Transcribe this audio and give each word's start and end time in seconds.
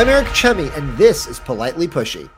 I'm 0.00 0.08
Eric 0.08 0.28
Chemi, 0.28 0.74
and 0.78 0.96
this 0.96 1.26
is 1.26 1.38
Politely 1.40 1.86
Pushy. 1.86 2.30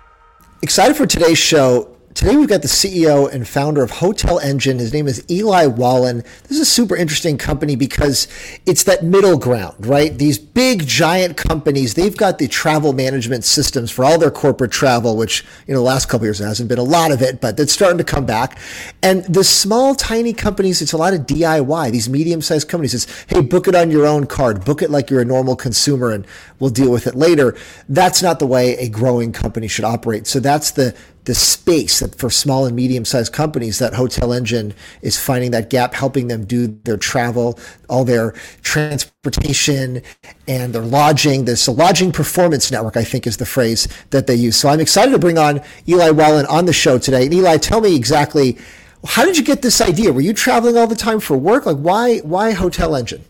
Excited 0.62 0.96
for 0.96 1.06
today's 1.06 1.38
show. 1.38 1.91
Today 2.14 2.36
we've 2.36 2.48
got 2.48 2.60
the 2.60 2.68
CEO 2.68 3.32
and 3.32 3.48
founder 3.48 3.82
of 3.82 3.90
Hotel 3.90 4.38
Engine. 4.38 4.78
His 4.78 4.92
name 4.92 5.08
is 5.08 5.24
Eli 5.30 5.64
Wallen. 5.64 6.18
This 6.42 6.50
is 6.50 6.60
a 6.60 6.64
super 6.66 6.94
interesting 6.94 7.38
company 7.38 7.74
because 7.74 8.28
it's 8.66 8.82
that 8.84 9.02
middle 9.02 9.38
ground, 9.38 9.86
right? 9.86 10.16
These 10.16 10.38
big 10.38 10.86
giant 10.86 11.38
companies, 11.38 11.94
they've 11.94 12.16
got 12.16 12.38
the 12.38 12.48
travel 12.48 12.92
management 12.92 13.44
systems 13.44 13.90
for 13.90 14.04
all 14.04 14.18
their 14.18 14.30
corporate 14.30 14.72
travel, 14.72 15.16
which, 15.16 15.42
you 15.66 15.72
know, 15.72 15.80
the 15.80 15.86
last 15.86 16.10
couple 16.10 16.26
years 16.26 16.38
hasn't 16.38 16.68
been 16.68 16.78
a 16.78 16.82
lot 16.82 17.12
of 17.12 17.22
it, 17.22 17.40
but 17.40 17.58
it's 17.58 17.72
starting 17.72 17.98
to 17.98 18.04
come 18.04 18.26
back. 18.26 18.58
And 19.02 19.24
the 19.24 19.42
small, 19.42 19.94
tiny 19.94 20.34
companies, 20.34 20.82
it's 20.82 20.92
a 20.92 20.98
lot 20.98 21.14
of 21.14 21.20
DIY. 21.20 21.92
These 21.92 22.10
medium-sized 22.10 22.68
companies, 22.68 22.92
it's, 22.92 23.24
hey, 23.28 23.40
book 23.40 23.68
it 23.68 23.74
on 23.74 23.90
your 23.90 24.06
own 24.06 24.26
card, 24.26 24.66
book 24.66 24.82
it 24.82 24.90
like 24.90 25.08
you're 25.08 25.22
a 25.22 25.24
normal 25.24 25.56
consumer 25.56 26.10
and 26.10 26.26
we'll 26.58 26.70
deal 26.70 26.92
with 26.92 27.06
it 27.06 27.14
later. 27.14 27.56
That's 27.88 28.22
not 28.22 28.38
the 28.38 28.46
way 28.46 28.76
a 28.76 28.90
growing 28.90 29.32
company 29.32 29.66
should 29.66 29.86
operate. 29.86 30.26
So 30.26 30.40
that's 30.40 30.72
the 30.72 30.94
the 31.24 31.34
space 31.34 32.00
that 32.00 32.16
for 32.16 32.30
small 32.30 32.66
and 32.66 32.74
medium 32.74 33.04
sized 33.04 33.32
companies 33.32 33.78
that 33.78 33.94
hotel 33.94 34.32
engine 34.32 34.74
is 35.02 35.18
finding 35.18 35.52
that 35.52 35.70
gap 35.70 35.94
helping 35.94 36.28
them 36.28 36.44
do 36.44 36.66
their 36.84 36.96
travel 36.96 37.58
all 37.88 38.04
their 38.04 38.32
transportation 38.62 40.02
and 40.48 40.74
their 40.74 40.82
lodging. 40.82 41.44
This 41.44 41.68
lodging 41.68 42.12
performance 42.12 42.70
network 42.70 42.96
i 42.96 43.04
think 43.04 43.26
is 43.26 43.36
the 43.36 43.46
phrase 43.46 43.88
that 44.10 44.26
they 44.26 44.34
use. 44.34 44.56
So 44.56 44.68
i'm 44.68 44.80
excited 44.80 45.12
to 45.12 45.18
bring 45.18 45.38
on 45.38 45.60
eli 45.88 46.10
wallen 46.10 46.46
on 46.46 46.64
the 46.64 46.72
show 46.72 46.98
today. 46.98 47.24
And 47.24 47.34
eli 47.34 47.56
tell 47.56 47.80
me 47.80 47.94
exactly 47.94 48.58
how 49.04 49.24
did 49.24 49.36
you 49.36 49.42
get 49.42 49.62
this 49.62 49.80
idea? 49.80 50.12
Were 50.12 50.20
you 50.20 50.32
traveling 50.32 50.76
all 50.76 50.86
the 50.86 50.94
time 50.94 51.20
for 51.20 51.36
work? 51.36 51.66
Like 51.66 51.78
why 51.78 52.18
why 52.18 52.52
hotel 52.52 52.96
engine 52.96 53.24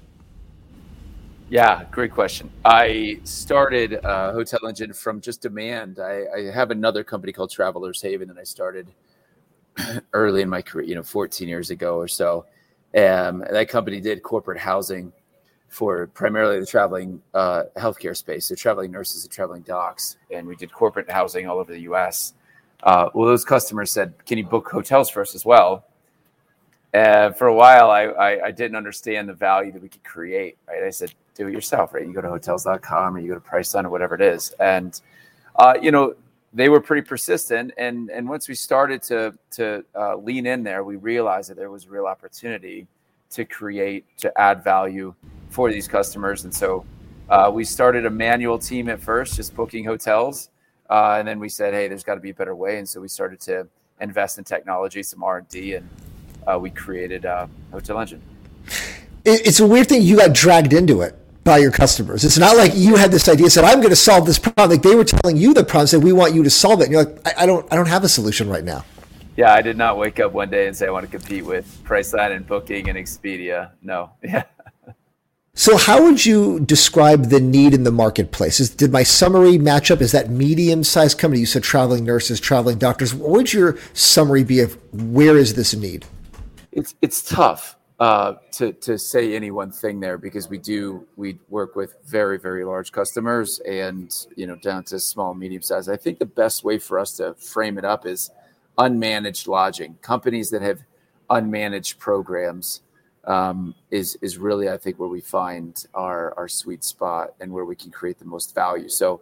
yeah, 1.53 1.85
great 1.91 2.13
question. 2.13 2.51
I 2.65 3.21
started 3.25 4.03
uh, 4.07 4.33
Hotel 4.33 4.61
Engine 4.67 4.95
from 4.95 5.21
just 5.21 5.43
demand. 5.43 5.99
I, 5.99 6.25
I, 6.35 6.51
have 6.51 6.71
another 6.71 7.05
company 7.05 7.31
called 7.31 7.51
Travelers 7.51 8.01
Haven 8.01 8.27
that 8.29 8.39
I 8.39 8.43
started 8.43 8.89
early 10.15 10.41
in 10.41 10.49
my 10.49 10.63
career, 10.63 10.87
you 10.87 10.95
know, 10.95 11.03
14 11.03 11.47
years 11.47 11.69
ago 11.69 11.97
or 11.97 12.09
so. 12.09 12.47
Um, 12.97 13.45
that 13.51 13.69
company 13.69 14.01
did 14.01 14.23
corporate 14.23 14.57
housing 14.57 15.13
for 15.69 16.07
primarily 16.07 16.59
the 16.59 16.65
traveling 16.65 17.21
uh, 17.35 17.65
healthcare 17.77 18.17
space, 18.17 18.47
so 18.47 18.55
traveling 18.55 18.91
nurses 18.91 19.25
and 19.25 19.31
traveling 19.31 19.61
docs, 19.61 20.17
and 20.31 20.47
we 20.47 20.57
did 20.57 20.73
corporate 20.73 21.11
housing 21.11 21.47
all 21.47 21.59
over 21.59 21.75
the 21.75 21.81
U.S. 21.81 22.33
Uh, 22.83 23.11
well, 23.13 23.29
those 23.29 23.45
customers 23.45 23.93
said, 23.93 24.15
"Can 24.25 24.39
you 24.39 24.45
book 24.45 24.71
hotels 24.71 25.11
for 25.11 25.21
us 25.21 25.35
as 25.35 25.45
well?" 25.45 25.85
And 26.93 27.35
for 27.37 27.47
a 27.47 27.55
while, 27.55 27.91
I, 27.91 28.03
I, 28.03 28.47
I, 28.47 28.51
didn't 28.51 28.77
understand 28.77 29.27
the 29.27 29.33
value 29.33 29.73
that 29.73 29.81
we 29.81 29.89
could 29.89 30.05
create. 30.05 30.59
Right? 30.69 30.83
I 30.83 30.91
said, 30.91 31.15
do 31.35 31.49
it 31.49 31.53
yourself, 31.53 31.95
right? 31.95 32.07
You 32.07 32.13
go 32.13 32.21
to 32.21 32.29
hotels.com 32.29 33.17
or 33.17 33.19
you 33.19 33.29
go 33.29 33.35
to 33.35 33.41
Priceline 33.41 33.85
or 33.85 33.89
whatever 33.89 34.15
it 34.15 34.21
is. 34.21 34.53
And, 34.61 35.01
uh, 35.57 35.75
you 35.81 35.91
know, 35.91 36.15
they 36.53 36.69
were 36.69 36.81
pretty 36.81 37.07
persistent. 37.07 37.73
And, 37.79 38.11
and 38.11 38.29
once 38.29 38.47
we 38.47 38.55
started 38.55 39.03
to, 39.05 39.35
to 39.53 39.85
uh, 39.95 40.17
lean 40.17 40.45
in 40.45 40.63
there, 40.63 40.85
we 40.85 40.97
realized 40.97 41.49
that 41.49 41.57
there 41.57 41.71
was 41.71 41.87
a 41.87 41.89
real 41.89 42.05
opportunity 42.05 42.87
to 43.31 43.47
create, 43.47 44.05
to 44.19 44.39
add 44.39 44.63
value 44.63 45.15
for 45.49 45.71
these 45.73 45.89
customers. 45.89 46.45
And 46.45 46.55
so 46.55 46.85
uh, 47.31 47.51
we 47.53 47.65
started 47.65 48.05
a 48.05 48.11
manual 48.11 48.59
team 48.59 48.91
at 48.91 49.01
first, 49.01 49.37
just 49.37 49.55
booking 49.55 49.87
hotels. 49.87 50.51
Uh, 50.91 51.17
and 51.19 51.27
then 51.27 51.41
we 51.41 51.49
said, 51.49 51.73
hey, 51.73 51.89
there's 51.89 52.05
got 52.05 52.17
to 52.17 52.21
be 52.21 52.31
a 52.31 52.35
better 52.35 52.55
way. 52.55 52.77
And 52.77 52.87
so 52.87 53.01
we 53.01 53.09
started 53.09 53.41
to 53.41 53.67
invest 54.03 54.37
in 54.37 54.45
technology, 54.45 55.03
some 55.03 55.25
R&D, 55.25 55.75
and 55.75 55.89
uh, 56.47 56.59
we 56.59 56.71
created 56.71 57.27
uh, 57.27 57.47
Hotel 57.71 57.99
Engine. 58.01 58.23
It's 59.25 59.61
a 59.61 59.67
weird 59.67 59.89
thing. 59.89 60.03
You 60.03 60.17
got 60.17 60.33
dragged 60.33 60.73
into 60.73 61.03
it 61.03 61.17
by 61.45 61.59
your 61.59 61.71
customers. 61.71 62.25
It's 62.25 62.39
not 62.39 62.57
like 62.57 62.73
you 62.75 62.97
had 62.97 63.11
this 63.11 63.29
idea, 63.29 63.51
said, 63.51 63.65
I'm 63.65 63.79
going 63.79 63.91
to 63.91 63.97
solve 63.97 64.27
this 64.27 64.39
problem. 64.39 64.71
Like 64.71 64.83
they 64.83 64.95
were 64.95 65.05
telling 65.05 65.37
you 65.37 65.55
the 65.55 65.65
problem, 65.65 65.87
said, 65.87 66.03
we 66.03 66.13
want 66.13 66.35
you 66.35 66.43
to 66.43 66.51
solve 66.51 66.81
it. 66.81 66.85
And 66.85 66.93
you're 66.93 67.05
like, 67.05 67.27
I, 67.27 67.43
I 67.43 67.47
don't, 67.47 67.71
I 67.73 67.77
don't 67.77 67.89
have 67.89 68.05
a 68.05 68.09
solution 68.09 68.49
right 68.49 68.65
now. 68.65 68.85
Yeah, 69.37 69.53
I 69.53 69.63
did 69.63 69.77
not 69.79 69.97
wake 69.97 70.21
up 70.21 70.33
one 70.33 70.51
day 70.51 70.67
and 70.67 70.77
say 70.77 70.87
I 70.87 70.91
want 70.91 71.11
to 71.11 71.19
compete 71.19 71.45
with 71.45 71.83
Priceline 71.85 72.37
and 72.37 72.47
Booking 72.47 72.89
and 72.89 72.99
Expedia. 72.99 73.71
No. 73.83 74.11
Yeah. 74.23 74.45
So, 75.55 75.77
how 75.77 76.03
would 76.03 76.25
you 76.25 76.61
describe 76.61 77.27
the 77.27 77.39
need 77.39 77.75
in 77.75 77.85
the 77.85 77.93
marketplace? 77.93 78.59
Is, 78.59 78.71
did 78.71 78.91
my 78.91 79.03
summary 79.03 79.59
match 79.59 79.91
up? 79.91 80.01
Is 80.01 80.11
that 80.13 80.31
medium 80.31 80.83
sized 80.83 81.19
company? 81.19 81.41
You 81.41 81.47
said 81.47 81.63
traveling 81.63 82.05
nurses, 82.05 82.41
traveling 82.41 82.79
doctors. 82.79 83.15
What 83.15 83.31
would 83.33 83.53
your 83.53 83.77
summary 83.93 84.45
be 84.45 84.61
of 84.61 84.79
where 84.95 85.37
is 85.37 85.53
this 85.53 85.75
need? 85.75 86.07
It's 86.73 86.95
it's 87.03 87.23
tough 87.23 87.77
uh, 88.01 88.35
to 88.53 88.73
to 88.73 88.99
say 88.99 89.37
any 89.37 89.51
one 89.51 89.71
thing 89.71 90.01
there 90.01 90.19
because 90.19 90.49
we 90.49 90.59
do 90.59 91.07
we 91.17 91.39
work 91.49 91.77
with 91.77 91.95
very 92.05 92.39
very 92.39 92.65
large 92.65 92.91
customers 92.91 93.61
and 93.61 94.27
you 94.35 94.47
know 94.47 94.57
down 94.57 94.85
to 94.85 94.99
small 94.99 95.35
medium 95.35 95.63
size. 95.63 95.89
I 95.89 95.97
think 95.97 96.19
the 96.19 96.27
best 96.27 96.65
way 96.65 96.79
for 96.79 96.99
us 96.99 97.17
to 97.19 97.35
frame 97.35 97.79
it 97.79 97.85
up 97.85 98.07
is 98.07 98.31
unmanaged 98.79 99.47
lodging 99.47 99.99
companies 100.03 100.51
that 100.51 100.63
have 100.63 100.81
unmanaged 101.31 101.99
programs 101.99 102.81
um, 103.25 103.75
is 103.91 104.17
is 104.23 104.39
really 104.39 104.69
I 104.69 104.79
think 104.79 104.99
where 104.99 105.09
we 105.09 105.21
find 105.21 105.87
our 105.95 106.35
our 106.37 106.49
sweet 106.49 106.83
spot 106.83 107.35
and 107.41 107.53
where 107.53 107.65
we 107.65 107.77
can 107.77 107.91
create 107.91 108.19
the 108.19 108.25
most 108.25 108.55
value. 108.55 108.89
So 108.89 109.21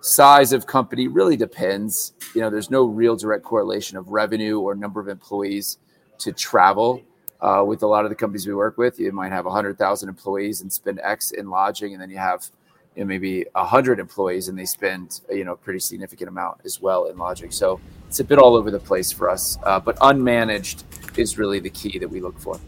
size 0.00 0.52
of 0.52 0.66
company 0.66 1.08
really 1.08 1.36
depends. 1.36 2.12
You 2.34 2.42
know, 2.42 2.50
there's 2.50 2.70
no 2.70 2.84
real 2.84 3.16
direct 3.16 3.44
correlation 3.44 3.96
of 3.96 4.08
revenue 4.08 4.60
or 4.60 4.74
number 4.74 5.00
of 5.00 5.08
employees 5.08 5.78
to 6.22 6.32
travel 6.32 7.02
uh, 7.40 7.64
with 7.66 7.82
a 7.82 7.86
lot 7.86 8.04
of 8.04 8.10
the 8.10 8.14
companies 8.14 8.46
we 8.46 8.54
work 8.54 8.78
with. 8.78 8.98
You 8.98 9.12
might 9.12 9.32
have 9.32 9.44
100,000 9.44 10.08
employees 10.08 10.60
and 10.60 10.72
spend 10.72 11.00
X 11.02 11.32
in 11.32 11.50
lodging, 11.50 11.92
and 11.92 12.00
then 12.00 12.10
you 12.10 12.18
have 12.18 12.48
you 12.94 13.02
know, 13.02 13.06
maybe 13.06 13.46
100 13.52 13.98
employees 13.98 14.48
and 14.48 14.58
they 14.58 14.64
spend 14.64 15.20
you 15.30 15.44
know 15.44 15.52
a 15.52 15.56
pretty 15.56 15.78
significant 15.78 16.28
amount 16.28 16.60
as 16.64 16.80
well 16.80 17.06
in 17.06 17.16
lodging. 17.16 17.50
So 17.50 17.80
it's 18.06 18.20
a 18.20 18.24
bit 18.24 18.38
all 18.38 18.54
over 18.54 18.70
the 18.70 18.78
place 18.78 19.10
for 19.10 19.28
us, 19.30 19.58
uh, 19.64 19.80
but 19.80 19.96
unmanaged 19.96 20.84
is 21.18 21.38
really 21.38 21.60
the 21.60 21.70
key 21.70 21.98
that 21.98 22.08
we 22.08 22.20
look 22.20 22.38
for. 22.38 22.58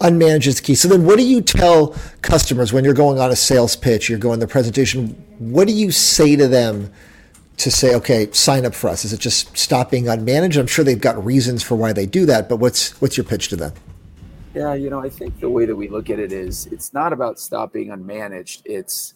Unmanaged 0.00 0.46
is 0.46 0.60
key. 0.60 0.74
So 0.74 0.88
then, 0.88 1.04
what 1.04 1.18
do 1.18 1.26
you 1.26 1.40
tell 1.40 1.96
customers 2.22 2.72
when 2.72 2.84
you're 2.84 2.94
going 2.94 3.18
on 3.18 3.30
a 3.30 3.36
sales 3.36 3.76
pitch? 3.76 4.08
You're 4.08 4.18
going 4.18 4.38
the 4.38 4.46
presentation. 4.46 5.08
What 5.38 5.66
do 5.66 5.74
you 5.74 5.90
say 5.90 6.36
to 6.36 6.46
them? 6.46 6.92
To 7.58 7.70
say, 7.70 7.94
okay, 7.96 8.30
sign 8.32 8.64
up 8.64 8.74
for 8.74 8.88
us? 8.88 9.04
Is 9.04 9.12
it 9.12 9.20
just 9.20 9.56
stop 9.56 9.90
being 9.90 10.04
unmanaged? 10.04 10.58
I'm 10.58 10.66
sure 10.66 10.84
they've 10.84 11.00
got 11.00 11.22
reasons 11.24 11.62
for 11.62 11.74
why 11.74 11.92
they 11.92 12.06
do 12.06 12.24
that, 12.26 12.48
but 12.48 12.56
what's 12.56 13.00
what's 13.00 13.16
your 13.16 13.24
pitch 13.24 13.48
to 13.48 13.56
them? 13.56 13.72
Yeah, 14.54 14.74
you 14.74 14.90
know, 14.90 15.00
I 15.00 15.08
think 15.08 15.40
the 15.40 15.50
way 15.50 15.66
that 15.66 15.76
we 15.76 15.88
look 15.88 16.08
at 16.08 16.18
it 16.18 16.32
is 16.32 16.66
it's 16.66 16.94
not 16.94 17.12
about 17.12 17.38
stop 17.38 17.72
being 17.72 17.88
unmanaged. 17.88 18.62
It's 18.64 19.14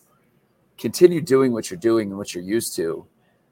continue 0.76 1.20
doing 1.20 1.52
what 1.52 1.70
you're 1.70 1.78
doing 1.78 2.08
and 2.08 2.18
what 2.18 2.34
you're 2.34 2.44
used 2.44 2.76
to, 2.76 3.06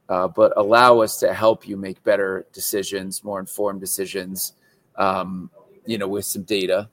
uh, 0.09 0.29
but 0.29 0.53
allow 0.57 1.01
us 1.01 1.19
to 1.21 1.33
help 1.33 1.67
you 1.67 1.77
make 1.77 2.03
better 2.03 2.47
decisions, 2.53 3.23
more 3.23 3.39
informed 3.39 3.81
decisions, 3.81 4.55
um, 4.97 5.51
you 5.87 5.99
know, 5.99 6.09
with 6.09 6.25
some 6.25 6.43
data. 6.43 6.89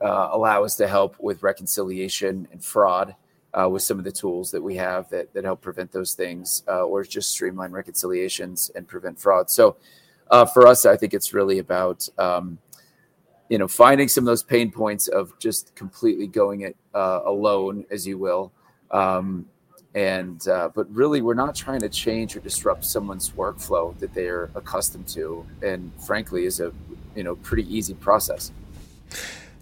Uh, 0.00 0.28
allow 0.32 0.62
us 0.62 0.74
to 0.76 0.86
help 0.86 1.16
with 1.20 1.42
reconciliation 1.42 2.46
and 2.52 2.62
fraud 2.62 3.14
uh, 3.58 3.68
with 3.68 3.82
some 3.82 3.98
of 3.98 4.04
the 4.04 4.12
tools 4.12 4.50
that 4.50 4.62
we 4.62 4.76
have 4.76 5.08
that, 5.10 5.32
that 5.32 5.44
help 5.44 5.60
prevent 5.60 5.90
those 5.90 6.14
things 6.14 6.62
uh, 6.68 6.82
or 6.82 7.02
just 7.02 7.30
streamline 7.30 7.72
reconciliations 7.72 8.70
and 8.74 8.86
prevent 8.86 9.18
fraud. 9.18 9.50
So 9.50 9.76
uh, 10.30 10.44
for 10.44 10.66
us, 10.66 10.84
I 10.84 10.96
think 10.96 11.14
it's 11.14 11.32
really 11.32 11.58
about, 11.58 12.06
um, 12.18 12.58
you 13.48 13.58
know, 13.58 13.68
finding 13.68 14.08
some 14.08 14.22
of 14.22 14.26
those 14.26 14.42
pain 14.42 14.70
points 14.70 15.08
of 15.08 15.38
just 15.38 15.74
completely 15.74 16.26
going 16.26 16.62
it 16.62 16.76
uh, 16.94 17.20
alone, 17.24 17.84
as 17.90 18.06
you 18.06 18.18
will. 18.18 18.52
Um, 18.90 19.46
and 19.94 20.46
uh, 20.48 20.68
but 20.74 20.92
really, 20.94 21.22
we're 21.22 21.32
not 21.32 21.54
trying 21.54 21.80
to 21.80 21.88
change 21.88 22.36
or 22.36 22.40
disrupt 22.40 22.84
someone's 22.84 23.30
workflow 23.30 23.98
that 23.98 24.12
they 24.12 24.26
are 24.26 24.50
accustomed 24.54 25.08
to, 25.08 25.46
and 25.62 25.90
frankly, 26.06 26.44
is 26.44 26.60
a 26.60 26.70
you 27.14 27.24
know 27.24 27.36
pretty 27.36 27.74
easy 27.74 27.94
process. 27.94 28.52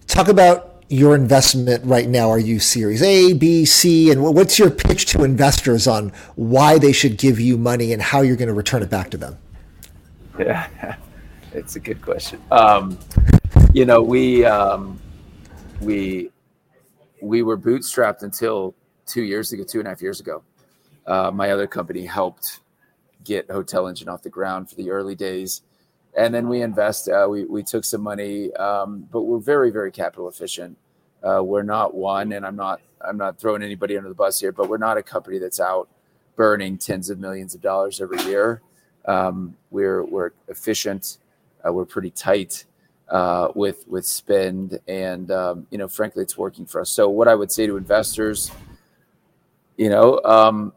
Talk 0.09 0.27
about 0.27 0.74
your 0.89 1.15
investment 1.15 1.85
right 1.85 2.09
now? 2.09 2.31
Are 2.31 2.39
you 2.39 2.61
Series 2.61 3.03
A, 3.03 3.33
B, 3.33 3.65
C, 3.65 4.11
and 4.11 4.23
what's 4.23 4.59
your 4.59 4.71
pitch 4.71 5.07
to 5.07 5.25
investors 5.25 5.87
on 5.87 6.11
why 6.37 6.79
they 6.79 6.93
should 6.93 7.17
give 7.17 7.41
you 7.41 7.57
money 7.57 7.93
and 7.93 8.03
how 8.03 8.21
you're 8.21 8.37
going 8.37 8.49
to 8.49 8.55
return 8.55 8.83
it 8.83 8.91
back 8.91 9.11
to 9.11 9.17
them? 9.17 9.39
Yeah, 10.39 10.97
it's 11.53 11.77
a 11.77 11.81
good 11.81 12.03
question. 12.03 12.41
Um, 12.51 12.99
you 13.73 13.85
know, 13.85 14.03
we 14.03 14.45
um, 14.45 15.01
we 15.81 16.31
we 17.21 17.43
were 17.43 17.57
bootstrapped 17.57 18.23
until 18.23 18.75
two 19.07 19.23
years 19.23 19.53
ago, 19.53 19.65
two 19.65 19.79
and 19.79 19.87
a 19.87 19.91
half 19.91 20.03
years 20.03 20.21
ago. 20.21 20.43
Uh, 21.07 21.31
my 21.31 21.51
other 21.51 21.67
company 21.67 22.05
helped 22.05 22.61
get 23.25 23.51
Hotel 23.51 23.87
Engine 23.89 24.09
off 24.09 24.23
the 24.23 24.31
ground 24.31 24.69
for 24.69 24.77
the 24.77 24.91
early 24.91 25.15
days 25.15 25.63
and 26.17 26.35
then 26.35 26.49
we 26.49 26.63
invest. 26.63 27.09
Uh, 27.09 27.27
we 27.29 27.45
we 27.45 27.63
took 27.63 27.85
some 27.85 28.03
money, 28.03 28.53
um, 28.55 29.09
but 29.11 29.23
we're 29.23 29.39
very 29.39 29.71
very 29.71 29.91
capital 29.91 30.29
efficient. 30.29 30.77
Uh, 31.23 31.43
we're 31.43 31.63
not 31.63 31.95
one, 31.95 32.33
and 32.33 32.47
I'm 32.47 32.57
not 32.57 32.81
I'm 33.01 33.17
not 33.17 33.39
throwing 33.39 33.63
anybody 33.63 33.97
under 33.97 34.09
the 34.09 34.15
bus 34.15 34.41
here, 34.41 34.53
but 34.53 34.69
we're 34.69 34.79
not 34.79 34.97
a 34.97 35.03
company 35.03 35.39
that's 35.39 35.61
out 35.61 35.89
burning 36.37 36.79
tens 36.79 37.11
of 37.11 37.19
millions 37.19 37.55
of 37.55 37.61
dollars 37.61 38.01
every 38.01 38.23
year. 38.25 38.61
Um, 39.07 39.57
we're 39.71 40.05
we're 40.05 40.31
efficient. 40.49 41.19
Uh, 41.67 41.73
we're 41.73 41.85
pretty 41.85 42.11
tight 42.11 42.65
uh, 43.09 43.49
with 43.55 43.87
with 43.89 44.07
spend, 44.07 44.79
and 44.89 45.31
um, 45.31 45.67
you 45.71 45.79
know, 45.79 45.89
frankly, 45.89 46.23
it's 46.23 46.39
working 46.39 46.67
for 46.67 46.81
us. 46.81 46.91
So, 46.91 47.09
what 47.09 47.29
I 47.29 47.35
would 47.35 47.53
say 47.53 47.67
to 47.67 47.77
investors, 47.77 48.51
you 49.77 49.89
know, 49.89 50.21
um, 50.25 50.73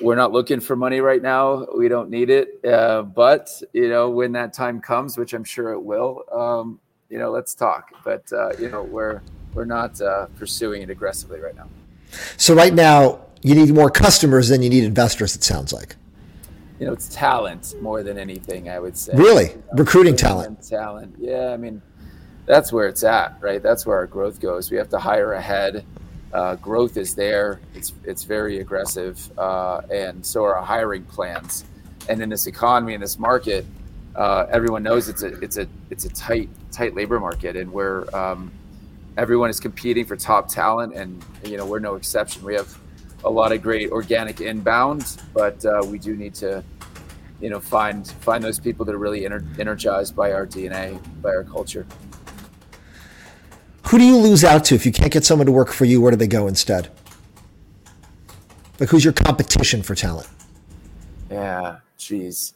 we're 0.00 0.16
not 0.16 0.32
looking 0.32 0.60
for 0.60 0.76
money 0.76 1.00
right 1.00 1.22
now. 1.22 1.66
We 1.76 1.88
don't 1.88 2.10
need 2.10 2.30
it. 2.30 2.64
Uh, 2.64 3.02
but 3.02 3.62
you 3.72 3.88
know, 3.88 4.10
when 4.10 4.32
that 4.32 4.52
time 4.52 4.80
comes, 4.80 5.18
which 5.18 5.32
I'm 5.32 5.44
sure 5.44 5.72
it 5.72 5.82
will, 5.82 6.24
um, 6.32 6.80
you 7.08 7.18
know, 7.18 7.30
let's 7.30 7.54
talk. 7.54 7.92
But 8.04 8.32
uh, 8.32 8.52
you 8.58 8.68
know, 8.68 8.82
we're 8.82 9.20
we're 9.54 9.64
not 9.64 10.00
uh, 10.00 10.26
pursuing 10.38 10.82
it 10.82 10.90
aggressively 10.90 11.40
right 11.40 11.56
now. 11.56 11.68
So 12.36 12.54
right 12.54 12.72
now, 12.72 13.20
you 13.42 13.54
need 13.54 13.72
more 13.74 13.90
customers 13.90 14.48
than 14.48 14.62
you 14.62 14.70
need 14.70 14.84
investors. 14.84 15.34
It 15.34 15.42
sounds 15.42 15.72
like. 15.72 15.96
You 16.78 16.86
know, 16.86 16.92
it's 16.92 17.08
talent 17.08 17.74
more 17.80 18.02
than 18.02 18.18
anything. 18.18 18.68
I 18.68 18.78
would 18.78 18.96
say. 18.96 19.12
Really, 19.14 19.50
you 19.50 19.56
know, 19.56 19.62
recruiting 19.74 20.16
talent. 20.16 20.62
Talent. 20.68 21.16
Yeah, 21.18 21.50
I 21.50 21.56
mean, 21.56 21.82
that's 22.46 22.72
where 22.72 22.86
it's 22.86 23.02
at, 23.02 23.36
right? 23.40 23.62
That's 23.62 23.84
where 23.84 23.96
our 23.96 24.06
growth 24.06 24.40
goes. 24.40 24.70
We 24.70 24.76
have 24.76 24.88
to 24.90 24.98
hire 24.98 25.32
ahead 25.32 25.84
uh, 26.32 26.56
growth 26.56 26.96
is 26.96 27.14
there. 27.14 27.60
It's 27.74 27.92
it's 28.04 28.24
very 28.24 28.60
aggressive, 28.60 29.30
uh, 29.38 29.82
and 29.90 30.24
so 30.24 30.44
are 30.44 30.56
our 30.56 30.64
hiring 30.64 31.04
plans. 31.04 31.64
And 32.08 32.20
in 32.22 32.28
this 32.28 32.46
economy, 32.46 32.94
in 32.94 33.00
this 33.00 33.18
market, 33.18 33.64
uh, 34.16 34.46
everyone 34.50 34.82
knows 34.82 35.08
it's 35.08 35.22
a 35.22 35.38
it's 35.40 35.58
a 35.58 35.66
it's 35.90 36.04
a 36.04 36.08
tight 36.10 36.48
tight 36.70 36.94
labor 36.94 37.20
market, 37.20 37.56
and 37.56 37.70
where 37.72 38.14
um, 38.16 38.50
everyone 39.16 39.50
is 39.50 39.60
competing 39.60 40.04
for 40.04 40.16
top 40.16 40.48
talent, 40.48 40.94
and 40.94 41.22
you 41.44 41.56
know 41.56 41.66
we're 41.66 41.78
no 41.78 41.96
exception. 41.96 42.42
We 42.44 42.54
have 42.54 42.78
a 43.24 43.30
lot 43.30 43.52
of 43.52 43.62
great 43.62 43.90
organic 43.90 44.40
inbound, 44.40 45.22
but 45.34 45.64
uh, 45.64 45.82
we 45.84 45.98
do 45.98 46.16
need 46.16 46.34
to 46.36 46.64
you 47.40 47.50
know 47.50 47.60
find 47.60 48.06
find 48.06 48.42
those 48.42 48.58
people 48.58 48.86
that 48.86 48.94
are 48.94 48.98
really 48.98 49.22
ener- 49.22 49.58
energized 49.58 50.16
by 50.16 50.32
our 50.32 50.46
DNA, 50.46 50.98
by 51.20 51.30
our 51.30 51.44
culture. 51.44 51.86
Who 53.92 53.98
do 53.98 54.04
you 54.04 54.16
lose 54.16 54.42
out 54.42 54.64
to 54.64 54.74
if 54.74 54.86
you 54.86 54.90
can't 54.90 55.12
get 55.12 55.22
someone 55.22 55.44
to 55.44 55.52
work 55.52 55.68
for 55.68 55.84
you? 55.84 56.00
Where 56.00 56.10
do 56.10 56.16
they 56.16 56.26
go 56.26 56.46
instead? 56.46 56.90
Like, 58.80 58.88
who's 58.88 59.04
your 59.04 59.12
competition 59.12 59.82
for 59.82 59.94
talent? 59.94 60.30
Yeah, 61.30 61.80
geez. 61.98 62.54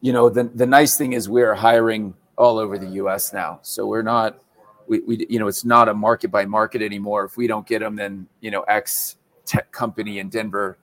You 0.00 0.12
know, 0.12 0.28
the, 0.28 0.42
the 0.42 0.66
nice 0.66 0.96
thing 0.96 1.12
is 1.12 1.28
we're 1.28 1.54
hiring 1.54 2.14
all 2.36 2.58
over 2.58 2.78
the 2.78 2.88
U.S. 2.94 3.32
now. 3.32 3.60
So 3.62 3.86
we're 3.86 4.02
not, 4.02 4.42
we, 4.88 4.98
we, 5.02 5.24
you 5.30 5.38
know, 5.38 5.46
it's 5.46 5.64
not 5.64 5.88
a 5.88 5.94
market 5.94 6.32
by 6.32 6.46
market 6.46 6.82
anymore. 6.82 7.26
If 7.26 7.36
we 7.36 7.46
don't 7.46 7.64
get 7.64 7.78
them, 7.78 7.94
then, 7.94 8.26
you 8.40 8.50
know, 8.50 8.62
X 8.62 9.18
tech 9.44 9.70
company 9.70 10.18
in 10.18 10.30
Denver 10.30 10.78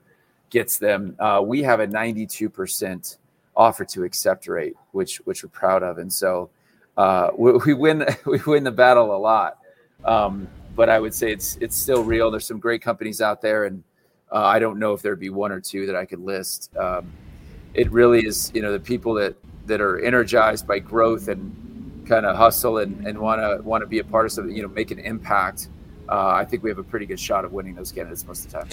gets 0.48 0.78
them. 0.78 1.14
Uh, 1.18 1.42
we 1.44 1.62
have 1.64 1.80
a 1.80 1.86
92% 1.86 3.18
offer 3.54 3.84
to 3.84 4.04
accept 4.04 4.48
rate, 4.48 4.76
which, 4.92 5.18
which 5.26 5.44
we're 5.44 5.50
proud 5.50 5.82
of. 5.82 5.98
And 5.98 6.10
so 6.10 6.48
uh, 6.96 7.32
we, 7.36 7.52
we 7.52 7.74
win, 7.74 8.06
we 8.24 8.38
win 8.46 8.64
the 8.64 8.70
battle 8.70 9.14
a 9.14 9.18
lot. 9.18 9.58
Um, 10.04 10.48
but 10.74 10.88
I 10.88 10.98
would 10.98 11.14
say 11.14 11.32
it's 11.32 11.56
it's 11.60 11.76
still 11.76 12.02
real. 12.02 12.30
There's 12.30 12.46
some 12.46 12.58
great 12.58 12.82
companies 12.82 13.20
out 13.20 13.42
there, 13.42 13.64
and 13.64 13.82
uh, 14.32 14.44
I 14.44 14.58
don't 14.58 14.78
know 14.78 14.92
if 14.92 15.02
there'd 15.02 15.20
be 15.20 15.30
one 15.30 15.52
or 15.52 15.60
two 15.60 15.86
that 15.86 15.96
I 15.96 16.04
could 16.04 16.20
list. 16.20 16.74
Um, 16.76 17.12
it 17.74 17.90
really 17.90 18.24
is, 18.24 18.50
you 18.54 18.62
know, 18.62 18.72
the 18.72 18.80
people 18.80 19.14
that 19.14 19.34
that 19.66 19.80
are 19.80 20.00
energized 20.00 20.66
by 20.66 20.78
growth 20.78 21.28
and 21.28 22.04
kind 22.08 22.26
of 22.26 22.36
hustle 22.36 22.78
and 22.78 23.06
and 23.06 23.18
want 23.18 23.40
to 23.40 23.62
want 23.62 23.82
to 23.82 23.86
be 23.86 23.98
a 23.98 24.04
part 24.04 24.26
of 24.26 24.32
something, 24.32 24.54
you 24.54 24.62
know, 24.62 24.68
make 24.68 24.90
an 24.90 24.98
impact. 24.98 25.68
Uh, 26.08 26.28
I 26.28 26.44
think 26.44 26.62
we 26.62 26.70
have 26.70 26.78
a 26.78 26.84
pretty 26.84 27.06
good 27.06 27.20
shot 27.20 27.44
of 27.44 27.52
winning 27.52 27.74
those 27.74 27.92
candidates 27.92 28.26
most 28.26 28.46
of 28.46 28.52
the 28.52 28.58
time. 28.58 28.68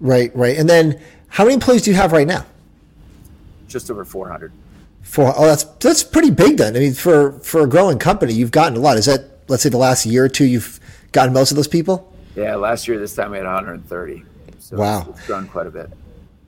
Right, 0.00 0.34
right. 0.34 0.58
And 0.58 0.68
then, 0.68 1.00
how 1.28 1.44
many 1.44 1.54
employees 1.54 1.82
do 1.82 1.92
you 1.92 1.96
have 1.96 2.10
right 2.10 2.26
now? 2.26 2.44
Just 3.68 3.88
over 3.88 4.04
400. 4.04 4.52
Four. 5.02 5.32
Oh, 5.36 5.46
that's 5.46 5.64
that's 5.64 6.02
pretty 6.02 6.30
big 6.30 6.56
then. 6.56 6.76
I 6.76 6.80
mean, 6.80 6.94
for 6.94 7.32
for 7.40 7.62
a 7.62 7.68
growing 7.68 7.98
company, 7.98 8.32
you've 8.32 8.50
gotten 8.50 8.76
a 8.76 8.80
lot. 8.80 8.96
Is 8.96 9.06
that 9.06 9.31
let's 9.48 9.62
say 9.62 9.68
the 9.68 9.78
last 9.78 10.06
year 10.06 10.24
or 10.24 10.28
two, 10.28 10.44
you've 10.44 10.80
gotten 11.12 11.32
most 11.32 11.50
of 11.50 11.56
those 11.56 11.68
people? 11.68 12.12
Yeah, 12.36 12.54
last 12.56 12.88
year 12.88 12.98
this 12.98 13.14
time 13.14 13.30
we 13.30 13.38
had 13.38 13.46
130. 13.46 14.24
So 14.58 14.76
wow, 14.76 15.00
it's, 15.00 15.18
it's 15.18 15.26
grown 15.26 15.48
quite 15.48 15.66
a 15.66 15.70
bit. 15.70 15.90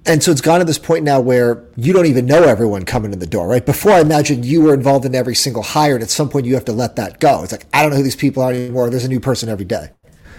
And 0.07 0.23
so 0.23 0.31
it's 0.31 0.43
gone 0.43 0.59
to 0.59 0.67
this 0.67 0.79
point 0.79 1.03
now 1.03 1.19
where 1.21 1.65
you 1.77 1.95
don't 1.95 2.07
even 2.07 2.27
know 2.27 2.43
everyone 2.43 2.85
coming 2.85 3.13
in 3.15 3.21
the 3.21 3.27
door, 3.27 3.49
right? 3.49 3.65
Before 3.65 3.93
I 3.93 4.01
imagine 4.01 4.43
you 4.43 4.61
were 4.61 4.75
involved 4.75 5.07
in 5.07 5.15
every 5.15 5.35
single 5.35 5.63
hire, 5.63 5.95
and 5.95 6.03
at 6.03 6.11
some 6.11 6.29
point 6.29 6.45
you 6.45 6.55
have 6.55 6.67
to 6.67 6.73
let 6.73 6.97
that 6.97 7.21
go. 7.21 7.43
It's 7.43 7.53
like 7.53 7.67
I 7.73 7.83
don't 7.83 7.91
know 7.91 7.97
who 7.97 8.03
these 8.03 8.17
people 8.17 8.43
are 8.43 8.51
anymore. 8.51 8.91
There's 8.91 9.05
a 9.05 9.09
new 9.09 9.21
person 9.21 9.49
every 9.49 9.65
day. 9.65 9.91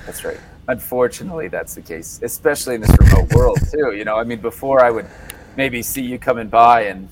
That's 0.06 0.24
right. 0.24 0.40
Unfortunately, 0.68 1.48
that's 1.48 1.76
the 1.76 1.82
case, 1.82 2.20
especially 2.24 2.76
in 2.76 2.82
this 2.82 2.96
remote 3.00 3.34
world 3.34 3.60
too. 3.72 3.94
You 3.94 4.06
know, 4.06 4.18
I 4.18 4.24
mean, 4.24 4.40
before 4.40 4.84
I 4.84 4.92
would 4.92 5.08
maybe 5.56 5.82
see 5.82 6.04
you 6.04 6.20
coming 6.20 6.48
by, 6.48 6.84
and 6.84 7.10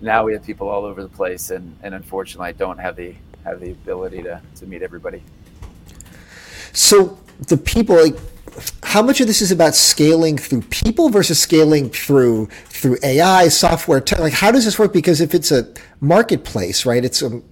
now 0.00 0.24
we 0.24 0.34
have 0.34 0.44
people 0.44 0.68
all 0.68 0.84
over 0.84 1.02
the 1.02 1.08
place, 1.08 1.50
and 1.50 1.74
and 1.82 1.94
unfortunately, 1.94 2.48
I 2.48 2.52
don't 2.52 2.78
have 2.78 2.96
the 2.96 3.14
have 3.44 3.60
the 3.60 3.70
ability 3.70 4.22
to, 4.22 4.40
to 4.56 4.66
meet 4.66 4.82
everybody. 4.82 5.22
So 6.72 7.18
the 7.48 7.56
people, 7.56 7.96
like, 7.96 8.16
how 8.82 9.02
much 9.02 9.20
of 9.20 9.26
this 9.26 9.40
is 9.40 9.50
about 9.50 9.74
scaling 9.74 10.36
through 10.36 10.62
people 10.62 11.08
versus 11.08 11.40
scaling 11.40 11.88
through 11.90 12.46
through 12.66 12.98
AI 13.02 13.48
software? 13.48 14.00
Tech? 14.00 14.18
Like, 14.18 14.32
how 14.32 14.50
does 14.50 14.64
this 14.64 14.78
work? 14.78 14.92
Because 14.92 15.20
if 15.20 15.34
it's 15.34 15.50
a 15.50 15.72
marketplace, 16.00 16.84
right? 16.84 17.04
It's 17.04 17.22
a 17.22 17.26
um, 17.26 17.44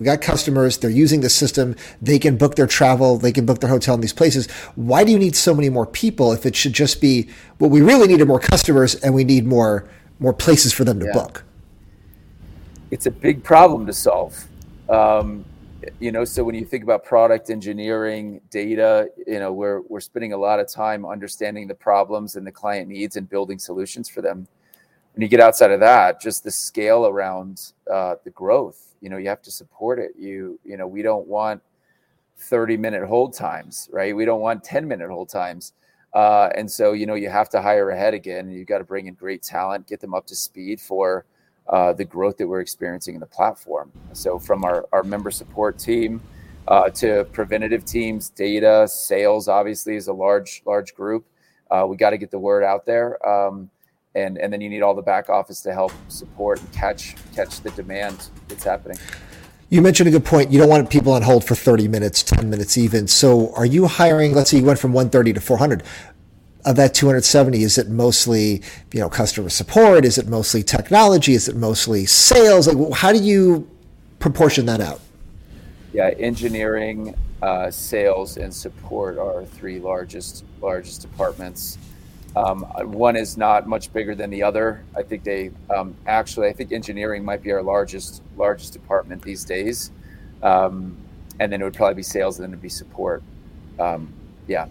we 0.00 0.04
got 0.04 0.20
customers, 0.20 0.78
they're 0.78 0.90
using 0.90 1.22
the 1.22 1.28
system, 1.28 1.74
they 2.00 2.20
can 2.20 2.36
book 2.36 2.54
their 2.54 2.68
travel, 2.68 3.18
they 3.18 3.32
can 3.32 3.44
book 3.46 3.60
their 3.60 3.70
hotel 3.70 3.96
in 3.96 4.00
these 4.00 4.12
places. 4.12 4.48
Why 4.76 5.02
do 5.02 5.10
you 5.10 5.18
need 5.18 5.34
so 5.34 5.52
many 5.54 5.70
more 5.70 5.86
people 5.86 6.32
if 6.32 6.46
it 6.46 6.54
should 6.54 6.72
just 6.72 7.00
be 7.00 7.28
what 7.58 7.72
we 7.72 7.80
really 7.80 8.06
need 8.06 8.20
are 8.20 8.26
more 8.26 8.38
customers 8.38 8.94
and 8.94 9.12
we 9.12 9.24
need 9.24 9.44
more 9.46 9.88
more 10.20 10.32
places 10.32 10.72
for 10.72 10.84
them 10.84 11.00
to 11.00 11.06
yeah. 11.06 11.12
book? 11.12 11.44
It's 12.90 13.06
a 13.06 13.10
big 13.10 13.42
problem 13.42 13.86
to 13.86 13.92
solve. 13.92 14.46
Um, 14.88 15.44
you 16.00 16.10
know, 16.10 16.24
so 16.24 16.42
when 16.42 16.54
you 16.54 16.64
think 16.64 16.82
about 16.82 17.04
product 17.04 17.50
engineering, 17.50 18.40
data, 18.50 19.08
you 19.26 19.38
know, 19.38 19.52
we're 19.52 19.82
we're 19.82 20.00
spending 20.00 20.32
a 20.32 20.36
lot 20.36 20.58
of 20.58 20.68
time 20.68 21.06
understanding 21.06 21.68
the 21.68 21.74
problems 21.74 22.36
and 22.36 22.46
the 22.46 22.52
client 22.52 22.88
needs 22.88 23.16
and 23.16 23.28
building 23.28 23.58
solutions 23.58 24.08
for 24.08 24.22
them. 24.22 24.46
When 25.14 25.22
you 25.22 25.28
get 25.28 25.40
outside 25.40 25.70
of 25.70 25.80
that, 25.80 26.20
just 26.20 26.44
the 26.44 26.50
scale 26.50 27.06
around 27.06 27.72
uh, 27.90 28.16
the 28.24 28.30
growth, 28.30 28.94
you 29.00 29.08
know, 29.08 29.16
you 29.16 29.28
have 29.28 29.42
to 29.42 29.50
support 29.50 29.98
it. 29.98 30.12
You 30.18 30.58
you 30.64 30.76
know, 30.76 30.86
we 30.86 31.02
don't 31.02 31.26
want 31.26 31.62
30 32.38 32.76
minute 32.76 33.04
hold 33.04 33.34
times, 33.34 33.88
right? 33.92 34.14
We 34.14 34.24
don't 34.24 34.40
want 34.40 34.64
10 34.64 34.86
minute 34.86 35.10
hold 35.10 35.28
times. 35.28 35.72
Uh, 36.14 36.48
and 36.54 36.70
so, 36.70 36.92
you 36.92 37.06
know, 37.06 37.14
you 37.14 37.28
have 37.28 37.48
to 37.50 37.60
hire 37.60 37.90
ahead 37.90 38.14
again 38.14 38.46
and 38.46 38.54
you've 38.54 38.66
got 38.66 38.78
to 38.78 38.84
bring 38.84 39.06
in 39.06 39.14
great 39.14 39.42
talent, 39.42 39.86
get 39.86 40.00
them 40.00 40.14
up 40.14 40.26
to 40.26 40.34
speed 40.34 40.80
for 40.80 41.26
uh, 41.68 41.92
the 41.92 42.04
growth 42.04 42.36
that 42.38 42.46
we're 42.46 42.60
experiencing 42.60 43.14
in 43.14 43.20
the 43.20 43.26
platform. 43.26 43.92
So, 44.12 44.38
from 44.38 44.64
our, 44.64 44.86
our 44.92 45.02
member 45.02 45.30
support 45.30 45.78
team 45.78 46.20
uh, 46.66 46.90
to 46.90 47.24
preventative 47.32 47.84
teams, 47.84 48.30
data, 48.30 48.86
sales, 48.88 49.48
obviously, 49.48 49.96
is 49.96 50.08
a 50.08 50.12
large, 50.12 50.62
large 50.66 50.94
group. 50.94 51.24
Uh, 51.70 51.86
we 51.88 51.96
got 51.96 52.10
to 52.10 52.18
get 52.18 52.30
the 52.30 52.38
word 52.38 52.64
out 52.64 52.86
there. 52.86 53.26
Um, 53.26 53.70
and, 54.14 54.38
and 54.38 54.52
then 54.52 54.60
you 54.60 54.68
need 54.68 54.82
all 54.82 54.94
the 54.94 55.02
back 55.02 55.28
office 55.28 55.60
to 55.62 55.72
help 55.72 55.92
support 56.08 56.60
and 56.60 56.72
catch 56.72 57.14
catch 57.34 57.60
the 57.60 57.70
demand 57.72 58.30
that's 58.48 58.64
happening. 58.64 58.98
You 59.70 59.82
mentioned 59.82 60.08
a 60.08 60.10
good 60.10 60.24
point. 60.24 60.50
You 60.50 60.58
don't 60.58 60.70
want 60.70 60.88
people 60.88 61.12
on 61.12 61.20
hold 61.20 61.44
for 61.44 61.54
30 61.54 61.88
minutes, 61.88 62.22
10 62.22 62.48
minutes 62.48 62.78
even. 62.78 63.06
So 63.06 63.52
are 63.54 63.66
you 63.66 63.86
hiring, 63.86 64.32
let's 64.32 64.50
say 64.50 64.56
you 64.56 64.64
went 64.64 64.78
from 64.78 64.94
130 64.94 65.34
to 65.34 65.40
400 65.42 65.82
of 66.64 66.76
that 66.76 66.94
270 66.94 67.62
is 67.62 67.78
it 67.78 67.88
mostly 67.88 68.62
you 68.92 69.00
know 69.00 69.08
customer 69.08 69.48
support? 69.48 70.04
Is 70.04 70.18
it 70.18 70.28
mostly 70.28 70.62
technology? 70.62 71.34
Is 71.34 71.48
it 71.48 71.56
mostly 71.56 72.06
sales? 72.06 72.66
Like 72.66 72.92
how 72.94 73.12
do 73.12 73.18
you 73.18 73.68
proportion 74.18 74.66
that 74.66 74.80
out? 74.80 75.00
Yeah 75.92 76.10
engineering 76.18 77.14
uh, 77.42 77.70
sales 77.70 78.36
and 78.36 78.52
support 78.52 79.18
are 79.18 79.44
three 79.44 79.78
largest 79.78 80.44
largest 80.60 81.02
departments. 81.02 81.78
Um, 82.36 82.62
one 82.92 83.16
is 83.16 83.36
not 83.36 83.66
much 83.66 83.92
bigger 83.92 84.14
than 84.14 84.30
the 84.30 84.42
other. 84.42 84.84
I 84.96 85.02
think 85.02 85.24
they 85.24 85.50
um, 85.74 85.94
actually 86.06 86.48
i 86.48 86.52
think 86.52 86.72
engineering 86.72 87.24
might 87.24 87.42
be 87.42 87.52
our 87.52 87.62
largest 87.62 88.22
largest 88.36 88.72
department 88.72 89.22
these 89.22 89.44
days. 89.44 89.92
Um, 90.42 90.96
and 91.40 91.52
then 91.52 91.60
it 91.60 91.64
would 91.64 91.74
probably 91.74 91.94
be 91.94 92.02
sales 92.02 92.38
and 92.38 92.44
then 92.44 92.52
it 92.52 92.56
would 92.56 92.62
be 92.62 92.68
support. 92.68 93.22
Um, 93.78 94.12
yeah 94.48 94.66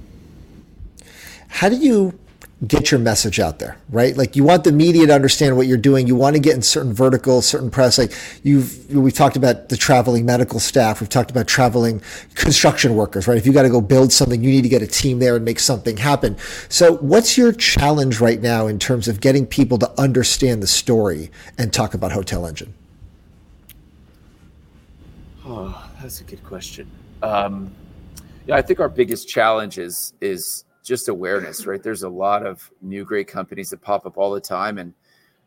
how 1.47 1.69
do 1.69 1.75
you 1.75 2.17
get 2.65 2.89
your 2.89 2.99
message 2.99 3.39
out 3.39 3.59
there, 3.59 3.77
right? 3.89 4.17
Like 4.17 4.35
you 4.35 4.43
want 4.43 4.63
the 4.63 4.71
media 4.71 5.05
to 5.05 5.13
understand 5.13 5.57
what 5.57 5.67
you're 5.67 5.77
doing. 5.77 6.07
You 6.07 6.15
want 6.15 6.35
to 6.35 6.41
get 6.41 6.55
in 6.55 6.63
certain 6.63 6.91
verticals, 6.91 7.45
certain 7.45 7.69
press. 7.69 7.99
Like 7.99 8.13
you've, 8.41 8.91
we've 8.91 9.13
talked 9.13 9.37
about 9.37 9.69
the 9.69 9.77
traveling 9.77 10.25
medical 10.25 10.59
staff. 10.59 10.99
We've 10.99 11.09
talked 11.09 11.29
about 11.29 11.47
traveling 11.47 12.01
construction 12.33 12.95
workers, 12.95 13.27
right? 13.27 13.37
If 13.37 13.45
you 13.45 13.53
got 13.53 13.63
to 13.63 13.69
go 13.69 13.79
build 13.79 14.11
something, 14.11 14.43
you 14.43 14.49
need 14.49 14.63
to 14.63 14.69
get 14.69 14.81
a 14.81 14.87
team 14.87 15.19
there 15.19 15.35
and 15.35 15.45
make 15.45 15.59
something 15.59 15.97
happen. 15.97 16.35
So 16.67 16.97
what's 16.97 17.37
your 17.37 17.51
challenge 17.51 18.19
right 18.19 18.41
now 18.41 18.65
in 18.65 18.79
terms 18.79 19.07
of 19.07 19.21
getting 19.21 19.45
people 19.45 19.77
to 19.77 20.01
understand 20.01 20.63
the 20.63 20.67
story 20.67 21.29
and 21.59 21.71
talk 21.71 21.93
about 21.93 22.11
Hotel 22.11 22.47
Engine? 22.47 22.73
Oh, 25.45 25.89
that's 26.01 26.21
a 26.21 26.23
good 26.23 26.43
question. 26.43 26.89
Um, 27.21 27.71
yeah, 28.47 28.55
I 28.55 28.63
think 28.63 28.79
our 28.79 28.89
biggest 28.89 29.29
challenge 29.29 29.77
is, 29.77 30.13
is 30.21 30.65
just 30.87 31.09
awareness, 31.09 31.65
right? 31.65 31.83
There's 31.83 32.03
a 32.03 32.09
lot 32.09 32.45
of 32.45 32.71
new 32.81 33.03
great 33.03 33.27
companies 33.27 33.69
that 33.71 33.81
pop 33.81 34.05
up 34.05 34.17
all 34.17 34.31
the 34.31 34.39
time, 34.39 34.77
and 34.77 34.93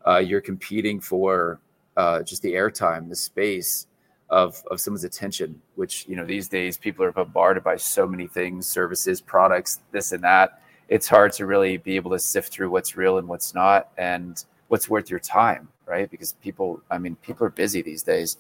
uh, 0.07 0.19
you're 0.19 0.43
competing 0.43 1.01
for 1.01 1.59
uh, 1.97 2.23
just 2.23 2.43
the 2.43 2.53
airtime, 2.53 3.09
the 3.09 3.17
space 3.17 3.87
of 4.29 4.63
of 4.71 4.81
someone's 4.81 5.05
attention. 5.05 5.61
Which 5.77 6.07
you 6.07 6.15
know 6.15 6.27
these 6.27 6.47
days 6.49 6.77
people 6.77 7.05
are 7.05 7.13
bombarded 7.13 7.65
by 7.65 7.77
so 7.77 8.07
many 8.07 8.27
things, 8.27 8.67
services, 8.67 9.21
products, 9.21 9.81
this 9.93 10.13
and 10.13 10.23
that. 10.25 10.61
it's 10.89 11.09
hard 11.09 11.33
to 11.33 11.47
really 11.47 11.79
be 11.79 11.97
able 11.97 12.11
to 12.11 12.19
sift 12.19 12.53
through 12.53 12.69
what's 12.69 12.97
real 12.97 13.17
and 13.19 13.27
what's 13.27 13.55
not 13.55 13.89
and 13.97 14.45
what's 14.69 14.89
worth 14.91 15.09
your 15.09 15.21
time, 15.21 15.69
right? 15.87 16.11
Because 16.11 16.35
people, 16.35 16.83
I 16.91 16.99
mean, 16.99 17.17
people 17.17 17.47
are 17.47 17.51
busy 17.51 17.81
these 17.81 18.03
days. 18.03 18.37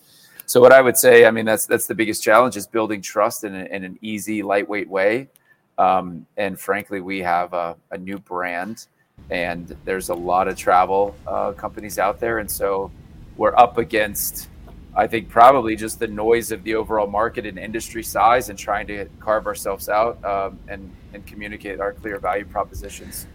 So 0.46 0.60
what 0.60 0.72
I 0.72 0.80
would 0.80 0.98
say, 0.98 1.26
I 1.26 1.30
mean, 1.30 1.46
that's 1.46 1.66
that's 1.66 1.86
the 1.86 1.94
biggest 1.94 2.22
challenge 2.22 2.56
is 2.56 2.66
building 2.66 3.00
trust 3.00 3.44
in, 3.44 3.54
a, 3.54 3.64
in 3.64 3.84
an 3.84 3.98
easy, 4.02 4.42
lightweight 4.42 4.88
way. 4.88 5.28
Um, 5.80 6.26
and 6.36 6.60
frankly, 6.60 7.00
we 7.00 7.20
have 7.20 7.54
a, 7.54 7.74
a, 7.90 7.96
new 7.96 8.18
brand, 8.18 8.86
and 9.30 9.74
there's 9.86 10.10
a 10.10 10.14
lot 10.14 10.46
of 10.46 10.54
travel 10.54 11.16
uh, 11.26 11.52
companies 11.52 11.98
out 11.98 12.20
there, 12.20 12.38
and 12.38 12.50
so 12.50 12.90
we're 13.38 13.56
up 13.56 13.78
against, 13.78 14.50
I 14.94 15.06
think, 15.06 15.30
probably 15.30 15.76
just 15.76 15.98
the 15.98 16.06
noise 16.06 16.52
of 16.52 16.64
the 16.64 16.74
overall 16.74 17.06
market 17.06 17.46
and 17.46 17.58
industry 17.58 18.02
size, 18.02 18.50
and 18.50 18.58
trying 18.58 18.88
to 18.88 19.06
carve 19.20 19.46
ourselves 19.46 19.88
out 19.88 20.22
um, 20.22 20.58
and 20.68 20.94
and 21.14 21.26
communicate 21.26 21.80
our 21.80 21.94
clear 21.94 22.18
value 22.18 22.44
propositions. 22.44 23.26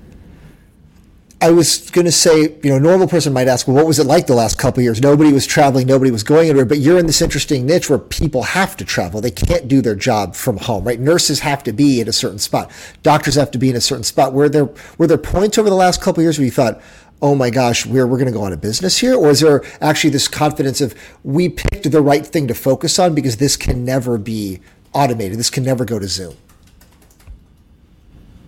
I 1.45 1.51
was 1.51 1.91
going 1.91 2.05
to 2.05 2.11
say, 2.11 2.57
you 2.63 2.71
know, 2.71 2.77
a 2.77 2.79
normal 2.79 3.07
person 3.07 3.31
might 3.31 3.47
ask, 3.47 3.67
well, 3.67 3.75
what 3.75 3.85
was 3.85 3.99
it 3.99 4.07
like 4.07 4.25
the 4.25 4.33
last 4.33 4.57
couple 4.57 4.81
years? 4.81 4.99
Nobody 4.99 5.31
was 5.31 5.45
traveling, 5.45 5.85
nobody 5.85 6.09
was 6.09 6.23
going 6.23 6.49
anywhere, 6.49 6.65
but 6.65 6.79
you're 6.79 6.97
in 6.97 7.05
this 7.05 7.21
interesting 7.21 7.67
niche 7.67 7.87
where 7.87 7.99
people 7.99 8.41
have 8.41 8.75
to 8.77 8.83
travel. 8.83 9.21
They 9.21 9.29
can't 9.29 9.67
do 9.67 9.79
their 9.79 9.93
job 9.93 10.33
from 10.33 10.57
home, 10.57 10.85
right? 10.85 10.99
Nurses 10.99 11.41
have 11.41 11.61
to 11.65 11.71
be 11.71 12.01
in 12.01 12.07
a 12.07 12.11
certain 12.11 12.39
spot. 12.39 12.71
Doctors 13.03 13.35
have 13.35 13.51
to 13.51 13.59
be 13.59 13.69
in 13.69 13.75
a 13.75 13.81
certain 13.81 14.03
spot. 14.03 14.33
Were 14.33 14.49
there, 14.49 14.67
were 14.97 15.05
there 15.05 15.19
points 15.19 15.59
over 15.59 15.69
the 15.69 15.75
last 15.75 16.01
couple 16.01 16.23
years 16.23 16.39
where 16.39 16.45
you 16.45 16.51
thought, 16.51 16.81
oh 17.21 17.35
my 17.35 17.51
gosh, 17.51 17.85
we're, 17.85 18.07
we're 18.07 18.17
going 18.17 18.25
to 18.25 18.33
go 18.33 18.43
out 18.43 18.51
of 18.51 18.59
business 18.59 18.97
here? 18.97 19.15
Or 19.15 19.29
is 19.29 19.41
there 19.41 19.63
actually 19.81 20.09
this 20.09 20.27
confidence 20.27 20.81
of 20.81 20.95
we 21.23 21.49
picked 21.49 21.91
the 21.91 22.01
right 22.01 22.25
thing 22.25 22.47
to 22.47 22.55
focus 22.55 22.97
on 22.97 23.13
because 23.13 23.37
this 23.37 23.55
can 23.55 23.85
never 23.85 24.17
be 24.17 24.61
automated. 24.93 25.37
This 25.37 25.51
can 25.51 25.63
never 25.63 25.85
go 25.85 25.99
to 25.99 26.07
Zoom. 26.07 26.35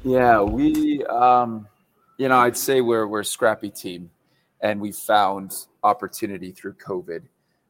Yeah, 0.03 0.41
we, 0.41 1.03
um, 1.05 1.67
you 2.17 2.27
know, 2.27 2.39
I'd 2.39 2.57
say 2.57 2.81
we're 2.81 3.07
we're 3.07 3.21
a 3.21 3.25
scrappy 3.25 3.69
team, 3.69 4.09
and 4.61 4.81
we 4.81 4.91
found 4.91 5.67
opportunity 5.83 6.51
through 6.51 6.73
COVID. 6.73 7.23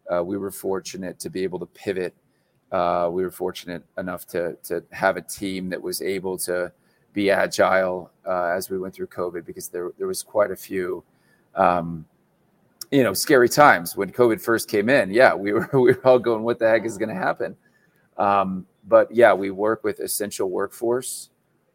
Uh, 0.09 0.23
we 0.23 0.37
were 0.37 0.51
fortunate 0.51 1.19
to 1.19 1.29
be 1.29 1.43
able 1.43 1.59
to 1.59 1.65
pivot. 1.65 2.15
Uh, 2.71 3.09
we 3.11 3.23
were 3.23 3.31
fortunate 3.31 3.83
enough 3.97 4.25
to 4.27 4.57
to 4.63 4.83
have 4.91 5.17
a 5.17 5.21
team 5.21 5.69
that 5.69 5.81
was 5.81 6.01
able 6.01 6.37
to 6.37 6.71
be 7.13 7.29
agile 7.29 8.11
uh, 8.25 8.45
as 8.45 8.69
we 8.69 8.77
went 8.77 8.93
through 8.93 9.07
COVID 9.07 9.45
because 9.45 9.67
there 9.67 9.91
there 9.97 10.07
was 10.07 10.23
quite 10.23 10.51
a 10.51 10.55
few, 10.55 11.03
um, 11.55 12.05
you 12.89 13.03
know, 13.03 13.13
scary 13.13 13.49
times 13.49 13.97
when 13.97 14.11
COVID 14.11 14.39
first 14.39 14.69
came 14.69 14.87
in. 14.87 15.11
Yeah, 15.11 15.33
we 15.33 15.51
were 15.51 15.69
we 15.73 15.91
were 15.91 16.07
all 16.07 16.19
going, 16.19 16.43
"What 16.43 16.59
the 16.59 16.69
heck 16.69 16.85
is 16.85 16.97
going 16.97 17.09
to 17.09 17.15
happen?" 17.15 17.57
Um, 18.17 18.65
but 18.87 19.13
yeah, 19.13 19.33
we 19.33 19.51
work 19.51 19.83
with 19.83 19.99
essential 19.99 20.49
workforce 20.49 21.29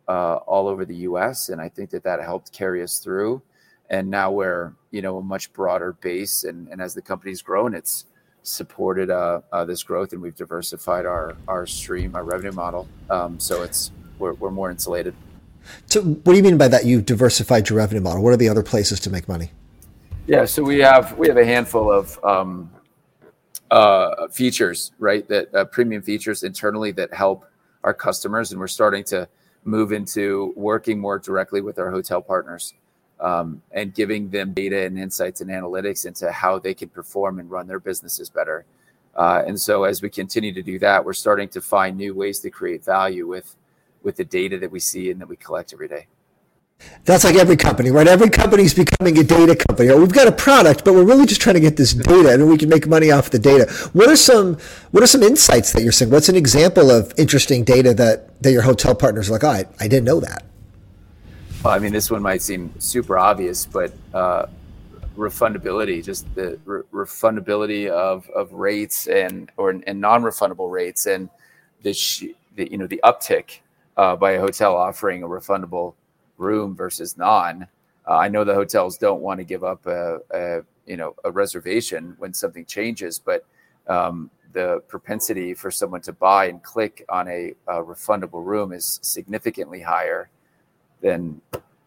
uh, 0.09 0.37
all 0.47 0.69
over 0.69 0.85
the 0.85 0.97
U.S., 0.97 1.49
and 1.49 1.61
I 1.61 1.69
think 1.69 1.91
that 1.91 2.05
that 2.05 2.21
helped 2.21 2.53
carry 2.53 2.83
us 2.83 2.99
through. 2.99 3.43
And 3.91 4.09
now 4.09 4.31
we're 4.31 4.73
you 4.91 5.03
know 5.03 5.19
a 5.19 5.23
much 5.23 5.53
broader 5.53 5.93
base, 5.93 6.45
and, 6.45 6.69
and 6.69 6.81
as 6.81 6.95
the 6.95 7.03
company's 7.03 7.43
grown, 7.43 7.75
it's 7.75 8.07
supported 8.43 9.11
uh, 9.11 9.41
uh, 9.53 9.65
this 9.65 9.83
growth, 9.83 10.13
and 10.13 10.23
we've 10.23 10.37
diversified 10.37 11.07
our 11.07 11.37
our 11.49 11.67
stream, 11.67 12.15
our 12.15 12.25
revenue 12.25 12.53
model. 12.53 12.89
Um, 13.11 13.39
so 13.39 13.63
it's 13.63 13.93
we're, 14.19 14.35
we're 14.35 14.51
more 14.51 14.71
insulated. 14.71 15.15
So, 15.87 16.03
what 16.03 16.33
do 16.33 16.37
you 16.37 16.43
mean 16.43 16.59
by 16.59 16.69
that? 16.69 16.85
You've 16.87 17.07
diversified 17.07 17.69
your 17.69 17.79
revenue 17.79 18.01
model. 18.01 18.23
What 18.23 18.33
are 18.33 18.37
the 18.37 18.49
other 18.49 18.63
places 18.63 19.01
to 19.01 19.11
make 19.11 19.29
money? 19.29 19.51
Yeah, 20.27 20.45
so 20.45 20.63
we 20.63 20.79
have 20.79 21.17
we 21.19 21.29
have 21.29 21.37
a 21.37 21.45
handful 21.45 21.93
of 21.93 22.23
um, 22.25 22.71
uh, 23.71 24.29
features, 24.29 24.93
right? 24.99 25.27
That 25.29 25.55
uh, 25.55 25.65
premium 25.67 26.03
features 26.03 26.43
internally 26.43 26.93
that 26.93 27.13
help 27.13 27.45
our 27.85 27.95
customers, 27.95 28.53
and 28.53 28.61
we're 28.61 28.69
starting 28.69 29.05
to 29.05 29.29
move 29.65 29.93
into 29.93 30.53
working 30.57 30.99
more 30.99 31.19
directly 31.19 31.61
with 31.61 31.79
our 31.79 31.91
hotel 31.91 32.21
partners 32.21 32.75
um, 33.21 33.63
and 33.71 33.95
giving 33.95 34.29
them 34.29 34.53
data 34.53 34.85
and 34.85 34.99
insights 34.99 35.41
and 35.41 35.51
analytics 35.51 36.05
into 36.07 36.31
how 36.33 36.59
they 36.59 36.75
can 36.75 36.89
perform 36.89 37.39
and 37.39 37.51
run 37.51 37.67
their 37.67 37.79
businesses 37.79 38.29
better. 38.29 38.65
Uh, 39.15 39.43
and 39.47 39.61
so, 39.61 39.85
as 39.85 40.03
we 40.03 40.09
continue 40.09 40.53
to 40.53 40.63
do 40.63 40.79
that, 40.79 41.05
we're 41.05 41.13
starting 41.13 41.49
to 41.49 41.61
find 41.61 41.97
new 41.97 42.15
ways 42.15 42.41
to 42.41 42.51
create 42.51 42.85
value 42.85 43.27
with 43.27 43.57
with 44.03 44.17
the 44.17 44.25
data 44.25 44.59
that 44.59 44.71
we 44.71 44.81
see 44.81 45.11
and 45.11 45.21
that 45.21 45.29
we 45.29 45.37
collect 45.37 45.73
every 45.73 45.87
day. 45.87 46.07
That's 47.05 47.25
like 47.25 47.35
every 47.35 47.57
company, 47.57 47.91
right? 47.91 48.07
Every 48.07 48.31
company 48.31 48.63
is 48.63 48.75
becoming 48.75 49.19
a 49.19 49.25
data 49.25 49.57
company. 49.57 49.93
We've 49.93 50.13
got 50.13 50.29
a 50.29 50.33
product, 50.33 50.85
but 50.85 50.95
we're 50.95 51.05
really 51.05 51.27
just 51.27 51.41
trying 51.41 51.55
to 51.55 51.61
get 51.61 51.77
this 51.77 51.93
data, 51.93 52.33
and 52.33 52.49
we 52.49 52.57
can 52.57 52.69
make 52.69 52.87
money 52.87 53.11
off 53.11 53.31
the 53.31 53.41
data. 53.41 53.71
What 53.93 54.09
are 54.09 54.17
some 54.17 54.57
What 54.93 55.03
are 55.03 55.09
some 55.09 55.23
insights 55.23 55.73
that 55.73 55.83
you're 55.83 55.91
seeing? 55.91 56.13
What's 56.13 56.29
an 56.29 56.37
example 56.37 56.93
of 56.93 57.13
interesting 57.19 57.65
data 57.65 57.93
that 57.95 58.41
that 58.43 58.53
your 58.53 58.63
hotel 58.63 58.95
partners 58.95 59.29
are 59.29 59.33
like? 59.33 59.45
Oh, 59.45 59.49
I, 59.49 59.65
I 59.81 59.89
didn't 59.89 60.05
know 60.05 60.21
that. 60.21 60.45
Well, 61.65 61.75
I 61.75 61.81
mean, 61.81 61.93
this 61.93 62.09
one 62.09 62.23
might 62.23 62.43
seem 62.43 62.73
super 62.79 63.19
obvious, 63.19 63.67
but 63.67 63.93
uh, 64.15 64.47
refundability, 65.17 66.05
just 66.05 66.33
the 66.37 66.61
re- 66.65 66.83
refundability 66.93 67.89
of, 67.89 68.29
of 68.31 68.53
rates 68.53 69.09
and 69.09 69.51
or 69.57 69.71
and 69.71 70.01
non-refundable 70.01 70.71
rates, 70.71 71.07
and 71.07 71.29
the, 71.83 71.93
sh- 71.93 72.27
the 72.55 72.71
you 72.71 72.79
know 72.79 72.87
the 72.87 73.01
uptick 73.03 73.59
uh, 73.97 74.15
by 74.15 74.33
a 74.33 74.41
hotel 74.41 74.77
offering 74.77 75.25
a 75.25 75.29
refundable 75.29 75.95
room 76.39 76.75
versus 76.75 77.17
non. 77.17 77.67
Uh, 78.09 78.17
I 78.17 78.29
know 78.29 78.45
the 78.45 78.55
hotels 78.55 78.99
don't 78.99 79.21
want 79.21 79.39
to 79.39 79.45
give 79.45 79.63
up 79.65 79.87
a, 79.87 80.19
a, 80.31 80.61
you 80.87 80.97
know 80.97 81.15
a 81.25 81.31
reservation 81.31 82.15
when 82.19 82.35
something 82.35 82.65
changes, 82.65 83.19
but 83.19 83.45
um, 83.87 84.31
the 84.53 84.83
propensity 84.89 85.55
for 85.55 85.71
someone 85.71 86.01
to 86.03 86.13
buy 86.13 86.47
and 86.47 86.63
click 86.63 87.05
on 87.09 87.29
a, 87.29 87.55
a, 87.67 87.83
refundable 87.83 88.45
room 88.45 88.73
is 88.73 88.99
significantly 89.03 89.81
higher 89.81 90.29
than 91.01 91.41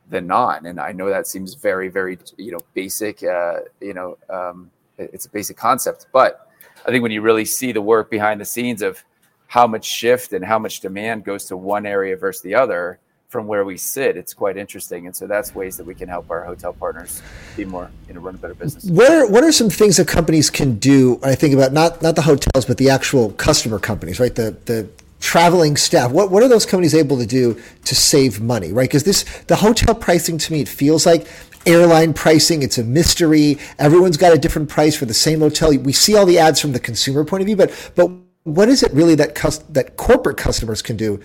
than 0.09 0.27
non. 0.27 0.65
And 0.65 0.79
I 0.79 0.91
know 0.91 1.09
that 1.09 1.27
seems 1.27 1.53
very 1.53 1.89
very 1.89 2.17
you 2.37 2.51
know 2.51 2.59
basic. 2.73 3.23
Uh, 3.23 3.59
you 3.81 3.93
know, 3.93 4.17
um, 4.29 4.71
it's 4.97 5.25
a 5.25 5.29
basic 5.29 5.57
concept, 5.57 6.07
but 6.11 6.49
I 6.85 6.91
think 6.91 7.01
when 7.01 7.11
you 7.11 7.21
really 7.21 7.45
see 7.45 7.71
the 7.71 7.81
work 7.81 8.09
behind 8.09 8.39
the 8.39 8.45
scenes 8.45 8.81
of 8.81 9.03
how 9.47 9.67
much 9.67 9.85
shift 9.85 10.33
and 10.33 10.43
how 10.43 10.59
much 10.59 10.79
demand 10.79 11.23
goes 11.23 11.45
to 11.45 11.57
one 11.57 11.85
area 11.85 12.15
versus 12.15 12.41
the 12.41 12.55
other, 12.55 12.99
from 13.35 13.47
where 13.47 13.65
we 13.65 13.75
sit, 13.75 14.15
it's 14.15 14.33
quite 14.33 14.55
interesting. 14.55 15.07
And 15.07 15.13
so 15.13 15.27
that's 15.27 15.53
ways 15.53 15.75
that 15.75 15.85
we 15.85 15.93
can 15.93 16.07
help 16.07 16.31
our 16.31 16.45
hotel 16.45 16.71
partners 16.71 17.21
be 17.57 17.65
more, 17.65 17.91
you 18.07 18.13
know, 18.13 18.21
run 18.21 18.35
a 18.35 18.37
better 18.37 18.53
business. 18.53 18.85
What 18.85 19.11
are, 19.11 19.27
what 19.29 19.43
are 19.43 19.51
some 19.51 19.69
things 19.69 19.97
that 19.97 20.07
companies 20.07 20.49
can 20.49 20.79
do? 20.79 21.19
I 21.21 21.35
think 21.35 21.53
about 21.53 21.73
not, 21.73 22.01
not 22.01 22.15
the 22.15 22.21
hotels, 22.21 22.63
but 22.63 22.77
the 22.77 22.89
actual 22.89 23.33
customer 23.33 23.77
companies, 23.77 24.21
right? 24.21 24.33
The, 24.33 24.55
the 24.63 24.87
traveling 25.19 25.75
staff. 25.75 26.13
What, 26.13 26.31
what 26.31 26.43
are 26.43 26.47
those 26.47 26.65
companies 26.65 26.95
able 26.95 27.17
to 27.17 27.25
do 27.25 27.61
to 27.83 27.93
save 27.93 28.39
money, 28.39 28.71
right? 28.71 28.87
Because 28.87 29.03
this, 29.03 29.23
the 29.47 29.57
hotel 29.57 29.93
pricing 29.93 30.37
to 30.37 30.53
me, 30.53 30.61
it 30.61 30.69
feels 30.69 31.05
like 31.05 31.27
airline 31.65 32.13
pricing. 32.13 32.63
It's 32.63 32.77
a 32.77 32.85
mystery. 32.85 33.59
Everyone's 33.79 34.15
got 34.15 34.33
a 34.33 34.37
different 34.37 34.69
price 34.69 34.95
for 34.95 35.07
the 35.07 35.13
same 35.13 35.41
hotel. 35.41 35.77
We 35.77 35.91
see 35.91 36.15
all 36.15 36.25
the 36.25 36.39
ads 36.39 36.61
from 36.61 36.71
the 36.71 36.79
consumer 36.79 37.25
point 37.25 37.41
of 37.41 37.47
view, 37.47 37.57
but, 37.57 37.91
but 37.95 38.09
what 38.45 38.69
is 38.69 38.81
it 38.81 38.93
really 38.93 39.15
that 39.15 39.35
that 39.71 39.97
corporate 39.97 40.37
customers 40.37 40.81
can 40.81 40.95
do 40.95 41.19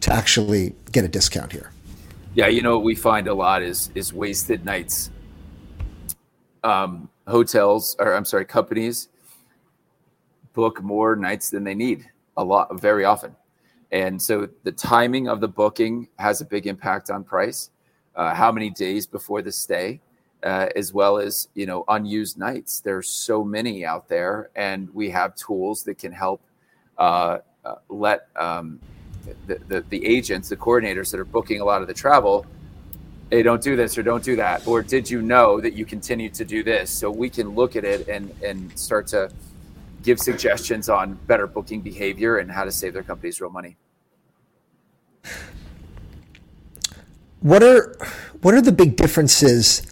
to 0.00 0.12
actually 0.12 0.74
get 0.92 1.04
a 1.04 1.08
discount 1.08 1.52
here? 1.52 1.70
Yeah, 2.34 2.48
you 2.48 2.62
know 2.62 2.76
what 2.76 2.84
we 2.84 2.94
find 2.94 3.26
a 3.28 3.34
lot 3.34 3.62
is 3.62 3.90
is 3.94 4.12
wasted 4.12 4.64
nights. 4.64 5.10
Um, 6.62 7.08
hotels, 7.26 7.96
or 7.98 8.14
I'm 8.14 8.24
sorry, 8.24 8.44
companies 8.44 9.08
book 10.52 10.82
more 10.82 11.16
nights 11.16 11.48
than 11.50 11.64
they 11.64 11.74
need 11.74 12.08
a 12.36 12.44
lot, 12.44 12.80
very 12.80 13.04
often, 13.04 13.34
and 13.92 14.20
so 14.20 14.48
the 14.62 14.72
timing 14.72 15.28
of 15.28 15.40
the 15.40 15.48
booking 15.48 16.08
has 16.18 16.40
a 16.40 16.44
big 16.44 16.66
impact 16.66 17.10
on 17.10 17.24
price. 17.24 17.70
Uh, 18.14 18.34
how 18.34 18.52
many 18.52 18.70
days 18.70 19.06
before 19.06 19.42
the 19.42 19.52
stay, 19.52 20.00
uh, 20.42 20.66
as 20.76 20.92
well 20.92 21.18
as 21.18 21.48
you 21.54 21.66
know 21.66 21.84
unused 21.88 22.38
nights. 22.38 22.80
There's 22.80 23.08
so 23.08 23.44
many 23.44 23.84
out 23.84 24.08
there, 24.08 24.50
and 24.54 24.92
we 24.94 25.10
have 25.10 25.34
tools 25.34 25.82
that 25.84 25.98
can 25.98 26.12
help 26.12 26.42
uh, 26.98 27.38
uh 27.64 27.76
let 27.88 28.28
um, 28.36 28.80
the, 29.46 29.58
the, 29.68 29.84
the 29.88 30.04
agents, 30.06 30.48
the 30.48 30.56
coordinators 30.56 31.10
that 31.10 31.20
are 31.20 31.24
booking 31.24 31.60
a 31.60 31.64
lot 31.64 31.82
of 31.82 31.88
the 31.88 31.94
travel, 31.94 32.46
hey, 33.30 33.42
don't 33.42 33.62
do 33.62 33.76
this 33.76 33.96
or 33.96 34.02
don't 34.02 34.24
do 34.24 34.36
that. 34.36 34.66
Or 34.66 34.82
did 34.82 35.08
you 35.08 35.22
know 35.22 35.60
that 35.60 35.74
you 35.74 35.84
continue 35.84 36.28
to 36.30 36.44
do 36.44 36.62
this? 36.62 36.90
So 36.90 37.10
we 37.10 37.30
can 37.30 37.50
look 37.50 37.76
at 37.76 37.84
it 37.84 38.08
and, 38.08 38.34
and 38.42 38.76
start 38.78 39.06
to 39.08 39.30
give 40.02 40.18
suggestions 40.18 40.88
on 40.88 41.14
better 41.26 41.46
booking 41.46 41.80
behavior 41.80 42.38
and 42.38 42.50
how 42.50 42.64
to 42.64 42.72
save 42.72 42.92
their 42.92 43.02
companies 43.02 43.40
real 43.40 43.50
money. 43.50 43.76
What 47.40 47.62
are 47.62 47.96
what 48.42 48.54
are 48.54 48.60
the 48.60 48.72
big 48.72 48.96
differences 48.96 49.82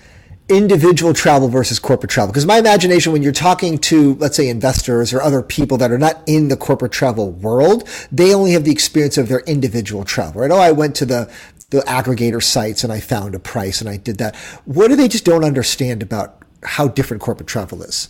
individual 0.48 1.12
travel 1.12 1.48
versus 1.48 1.78
corporate 1.78 2.10
travel? 2.10 2.32
Because 2.32 2.46
my 2.46 2.58
imagination, 2.58 3.12
when 3.12 3.22
you're 3.22 3.32
talking 3.32 3.78
to, 3.78 4.14
let's 4.14 4.36
say, 4.36 4.48
investors 4.48 5.12
or 5.12 5.22
other 5.22 5.42
people 5.42 5.76
that 5.78 5.90
are 5.90 5.98
not 5.98 6.22
in 6.26 6.48
the 6.48 6.56
corporate 6.56 6.92
travel 6.92 7.32
world, 7.32 7.88
they 8.10 8.34
only 8.34 8.52
have 8.52 8.64
the 8.64 8.72
experience 8.72 9.18
of 9.18 9.28
their 9.28 9.40
individual 9.40 10.04
travel, 10.04 10.40
right? 10.40 10.50
Oh, 10.50 10.56
I 10.56 10.72
went 10.72 10.94
to 10.96 11.06
the 11.06 11.30
the 11.70 11.80
aggregator 11.80 12.42
sites 12.42 12.82
and 12.82 12.90
I 12.90 12.98
found 12.98 13.34
a 13.34 13.38
price 13.38 13.82
and 13.82 13.90
I 13.90 13.98
did 13.98 14.16
that. 14.18 14.34
What 14.64 14.88
do 14.88 14.96
they 14.96 15.06
just 15.06 15.26
don't 15.26 15.44
understand 15.44 16.02
about 16.02 16.42
how 16.62 16.88
different 16.88 17.22
corporate 17.22 17.46
travel 17.46 17.82
is? 17.82 18.08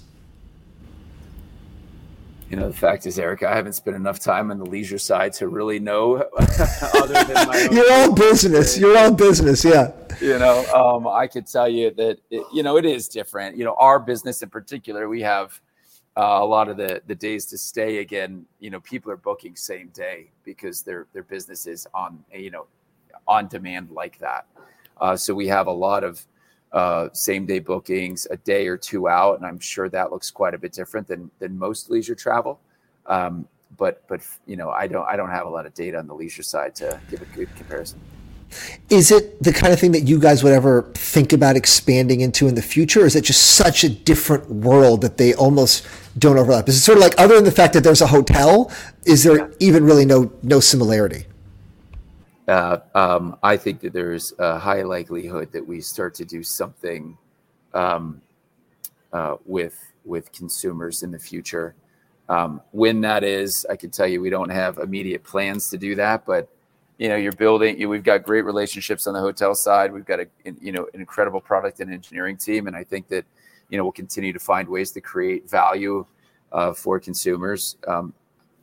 You 2.51 2.57
know, 2.57 2.69
the 2.69 2.77
fact 2.77 3.07
is, 3.07 3.19
Eric, 3.19 3.43
I 3.43 3.55
haven't 3.55 3.75
spent 3.75 3.97
enough 3.97 4.19
time 4.19 4.51
on 4.51 4.59
the 4.59 4.65
leisure 4.65 4.99
side 4.99 5.35
to 5.35 5.49
really 5.49 5.79
know 5.79 6.17
other 6.95 7.25
than 7.25 7.47
my 7.47 7.69
You're 7.71 7.93
all 7.93 8.13
business. 8.13 8.79
You're 8.79 8.97
all 8.97 9.13
business. 9.13 9.65
Yeah. 9.65 9.93
You 10.21 10.39
know, 10.39 10.65
um, 10.75 11.07
I 11.07 11.27
could 11.27 11.47
tell 11.47 11.69
you 11.69 11.91
that, 11.95 12.19
it, 12.31 12.45
you 12.53 12.63
know, 12.63 12.79
it 12.79 12.87
is 12.87 13.07
different. 13.07 13.57
You 13.57 13.65
know, 13.65 13.77
our 13.79 14.01
business 14.01 14.43
in 14.43 14.49
particular, 14.49 15.09
we 15.09 15.21
have 15.21 15.61
uh, 16.17 16.39
a 16.41 16.45
lot 16.45 16.69
of 16.69 16.79
the, 16.79 17.03
the 17.07 17.15
days 17.15 17.45
to 17.47 17.59
stay 17.59 17.99
again, 17.99 18.47
you 18.61 18.71
know, 18.71 18.81
people 18.81 19.13
are 19.13 19.17
booking 19.17 19.55
same 19.55 19.89
day 19.89 20.31
because 20.43 20.83
their, 20.83 21.07
their 21.13 21.23
business 21.25 21.67
is 21.67 21.87
on, 21.93 22.25
you 22.33 22.51
know, 22.51 22.67
on 23.27 23.47
demand 23.47 23.91
like 23.91 24.19
that. 24.21 24.47
Uh, 25.01 25.15
so 25.15 25.35
we 25.35 25.47
have 25.47 25.67
a 25.67 25.73
lot 25.73 26.03
of, 26.03 26.27
uh, 26.73 27.09
same 27.13 27.47
day 27.47 27.59
bookings 27.59 28.27
a 28.31 28.37
day 28.37 28.67
or 28.67 28.77
two 28.77 29.09
out, 29.09 29.39
and 29.39 29.47
I'm 29.47 29.59
sure 29.59 29.89
that 29.89 30.11
looks 30.11 30.31
quite 30.31 30.55
a 30.55 30.59
bit 30.59 30.73
different 30.73 31.09
than 31.09 31.31
than 31.39 31.59
most 31.59 31.91
leisure 31.91 32.15
travel. 32.15 32.61
Um, 33.07 33.49
but 33.77 34.03
but 34.09 34.21
you 34.47 34.57
know, 34.57 34.71
I 34.71 34.87
don't 34.87 35.07
I 35.07 35.17
don't 35.17 35.31
have 35.31 35.47
a 35.47 35.51
lot 35.51 35.67
of 35.67 35.75
data 35.75 35.99
on 35.99 36.07
the 36.07 36.15
leisure 36.15 36.43
side 36.43 36.75
to 36.77 37.01
give 37.11 37.23
a 37.23 37.27
good 37.27 37.55
comparison. 37.57 38.01
Is 38.89 39.11
it 39.11 39.43
the 39.43 39.53
kind 39.53 39.73
of 39.73 39.79
thing 39.79 39.93
that 39.93 40.09
you 40.09 40.19
guys 40.19 40.43
would 40.43 40.55
ever 40.55 40.91
think 40.95 41.35
about 41.35 41.57
expanding 41.57 42.23
into 42.23 42.49
in 42.49 42.55
the 42.55 42.63
future? 42.63 43.03
Or 43.03 43.07
is 43.07 43.15
it 43.15 43.25
just 43.25 43.43
such 43.43 43.85
a 43.85 43.91
different 43.91 44.49
world 44.51 45.03
that 45.03 45.19
they 45.19 45.35
almost 45.35 45.87
don't 46.19 46.39
overlap? 46.39 46.67
Is 46.69 46.77
it 46.77 46.81
sort 46.81 46.97
of 46.97 47.03
like 47.03 47.15
other 47.19 47.35
than 47.35 47.45
the 47.45 47.53
fact 47.53 47.75
that 47.75 47.85
there's 47.85 48.01
a 48.01 48.07
hotel, 48.07 48.73
is 49.05 49.23
there 49.23 49.37
yeah. 49.37 49.55
even 49.61 49.85
really 49.85 50.07
no 50.07 50.33
no 50.43 50.61
similarity? 50.61 51.27
Uh, 52.49 52.79
um, 52.95 53.37
I 53.43 53.57
think 53.57 53.81
that 53.81 53.93
there's 53.93 54.33
a 54.39 54.59
high 54.59 54.83
likelihood 54.83 55.53
that 55.53 55.67
we 55.67 55.83
start 55.83 56.15
to 56.15 56.25
do 56.25 56.43
something 56.43 57.17
um, 57.75 58.23
uh, 59.13 59.37
with 59.45 59.79
with 60.05 60.33
consumers 60.33 61.03
in 61.03 61.11
the 61.11 61.19
future. 61.19 61.75
Um, 62.31 62.63
when 62.73 63.03
that 63.03 63.23
is, 63.23 63.67
I 63.71 63.77
can 63.77 63.91
tell 63.91 64.07
you 64.07 64.23
we 64.23 64.31
don't 64.31 64.49
have 64.49 64.79
immediate 64.79 65.23
plans 65.23 65.69
to 65.71 65.79
do 65.79 65.95
that, 65.97 66.25
but 66.25 66.49
you 66.97 67.09
know, 67.09 67.17
you're 67.17 67.33
building. 67.33 67.79
You, 67.79 67.89
we've 67.91 68.03
got 68.03 68.23
great 68.23 68.43
relationships 68.43 69.07
on 69.07 69.15
the 69.15 69.21
hotel 69.21 69.55
side. 69.55 69.93
We've 69.93 70.07
got 70.07 70.21
a 70.21 70.27
you 70.61 70.73
know 70.73 70.89
an 70.95 71.01
incredible 71.01 71.43
product 71.43 71.81
and 71.81 71.93
engineering 71.93 72.39
team, 72.39 72.67
and 72.67 72.75
I 72.75 72.83
think 72.83 73.09
that 73.09 73.27
you 73.69 73.77
know 73.77 73.85
we'll 73.85 73.93
continue 73.93 74.33
to 74.33 74.41
find 74.41 74.67
ways 74.67 74.91
to 74.93 75.03
create 75.03 75.49
value 75.51 76.07
uh, 76.53 76.73
for 76.73 76.99
consumers, 76.99 77.77
um, 77.87 78.15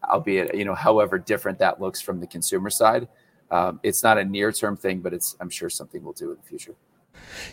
albeit 0.04 0.56
you 0.56 0.66
know 0.66 0.74
however 0.74 1.20
different 1.20 1.60
that 1.60 1.80
looks 1.80 2.02
from 2.02 2.20
the 2.20 2.28
consumer 2.28 2.72
side 2.72 3.08
um, 3.52 3.80
it's 3.84 4.04
not 4.04 4.18
a 4.18 4.24
near 4.24 4.52
term 4.52 4.78
thing, 4.78 5.00
but 5.00 5.14
it's 5.14 5.36
I'm 5.40 5.50
sure 5.50 5.70
something 5.70 6.04
we'll 6.04 6.14
do 6.14 6.32
in 6.32 6.38
the 6.38 6.44
future. 6.44 6.76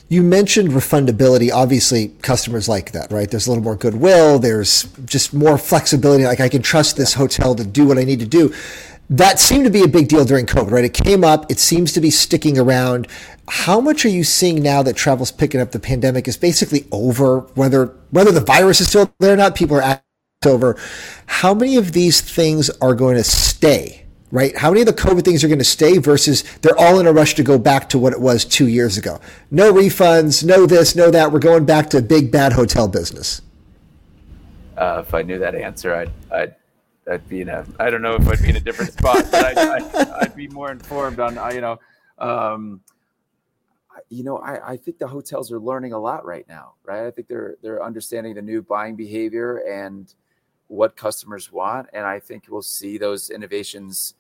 You 0.08 0.22
mentioned 0.22 0.70
refundability. 0.70 1.50
Obviously, 1.52 2.08
customers 2.22 2.68
like 2.68 2.92
that, 2.92 3.10
right? 3.10 3.30
There's 3.30 3.46
a 3.46 3.50
little 3.50 3.64
more 3.64 3.76
goodwill. 3.76 4.38
There's 4.38 4.84
just 5.04 5.32
more 5.32 5.56
flexibility. 5.58 6.24
Like 6.24 6.40
I 6.40 6.48
can 6.48 6.62
trust 6.62 6.96
this 6.96 7.14
hotel 7.14 7.54
to 7.54 7.64
do 7.64 7.86
what 7.86 7.98
I 7.98 8.04
need 8.04 8.20
to 8.20 8.26
do. 8.26 8.52
That 9.10 9.38
seemed 9.38 9.64
to 9.64 9.70
be 9.70 9.82
a 9.82 9.88
big 9.88 10.08
deal 10.08 10.24
during 10.24 10.46
COVID, 10.46 10.70
right? 10.70 10.84
It 10.84 10.94
came 10.94 11.22
up. 11.22 11.50
It 11.50 11.58
seems 11.58 11.92
to 11.92 12.00
be 12.00 12.10
sticking 12.10 12.58
around. 12.58 13.08
How 13.48 13.80
much 13.80 14.04
are 14.04 14.10
you 14.10 14.24
seeing 14.24 14.62
now 14.62 14.82
that 14.82 14.96
travel's 14.96 15.30
picking 15.30 15.60
up? 15.60 15.72
The 15.72 15.80
pandemic 15.80 16.28
is 16.28 16.36
basically 16.36 16.86
over. 16.90 17.40
Whether 17.54 17.86
whether 18.10 18.32
the 18.32 18.40
virus 18.40 18.80
is 18.80 18.88
still 18.88 19.12
there 19.18 19.34
or 19.34 19.36
not, 19.36 19.54
people 19.54 19.80
are 19.80 20.02
over. 20.46 20.78
How 21.26 21.54
many 21.54 21.76
of 21.76 21.92
these 21.92 22.20
things 22.20 22.70
are 22.80 22.94
going 22.94 23.16
to 23.16 23.24
stay? 23.24 24.01
Right? 24.32 24.56
How 24.56 24.70
many 24.70 24.80
of 24.80 24.86
the 24.86 24.94
COVID 24.94 25.24
things 25.24 25.44
are 25.44 25.48
going 25.48 25.60
to 25.60 25.64
stay 25.64 25.98
versus 25.98 26.42
they're 26.62 26.76
all 26.78 26.98
in 26.98 27.06
a 27.06 27.12
rush 27.12 27.34
to 27.34 27.44
go 27.44 27.58
back 27.58 27.90
to 27.90 27.98
what 27.98 28.14
it 28.14 28.20
was 28.20 28.44
two 28.44 28.66
years 28.66 28.96
ago? 28.96 29.20
No 29.50 29.72
refunds, 29.72 30.42
no 30.42 30.66
this, 30.66 30.96
no 30.96 31.10
that. 31.10 31.30
We're 31.30 31.38
going 31.38 31.66
back 31.66 31.90
to 31.90 32.02
big 32.02 32.32
bad 32.32 32.54
hotel 32.54 32.88
business. 32.88 33.42
Uh, 34.76 35.04
if 35.06 35.14
I 35.14 35.22
knew 35.22 35.38
that 35.38 35.54
answer, 35.54 35.94
I'd, 35.94 36.10
I'd, 36.32 36.54
I'd 37.08 37.28
be 37.28 37.42
in 37.42 37.50
a, 37.50 37.64
I 37.78 37.90
don't 37.90 38.00
know 38.00 38.14
if 38.14 38.26
I'd 38.26 38.42
be 38.42 38.48
in 38.48 38.56
a 38.56 38.60
different 38.60 38.94
spot, 38.94 39.26
but 39.30 39.44
I'd, 39.44 39.58
I'd, 39.58 40.08
I'd, 40.08 40.34
be 40.34 40.48
more 40.48 40.72
informed 40.72 41.20
on, 41.20 41.34
you 41.54 41.60
know, 41.60 41.78
um, 42.18 42.80
you 44.08 44.24
know, 44.24 44.38
I, 44.38 44.72
I 44.72 44.76
think 44.78 44.98
the 44.98 45.06
hotels 45.06 45.52
are 45.52 45.60
learning 45.60 45.92
a 45.92 45.98
lot 45.98 46.24
right 46.24 46.48
now, 46.48 46.72
right? 46.84 47.06
I 47.06 47.10
think 47.10 47.28
they're, 47.28 47.56
they're 47.62 47.84
understanding 47.84 48.34
the 48.34 48.42
new 48.42 48.62
buying 48.62 48.96
behavior 48.96 49.58
and 49.58 50.12
what 50.68 50.96
customers 50.96 51.52
want. 51.52 51.88
And 51.92 52.06
I 52.06 52.18
think 52.18 52.44
we'll 52.48 52.62
see 52.62 52.96
those 52.96 53.28
innovations 53.28 54.14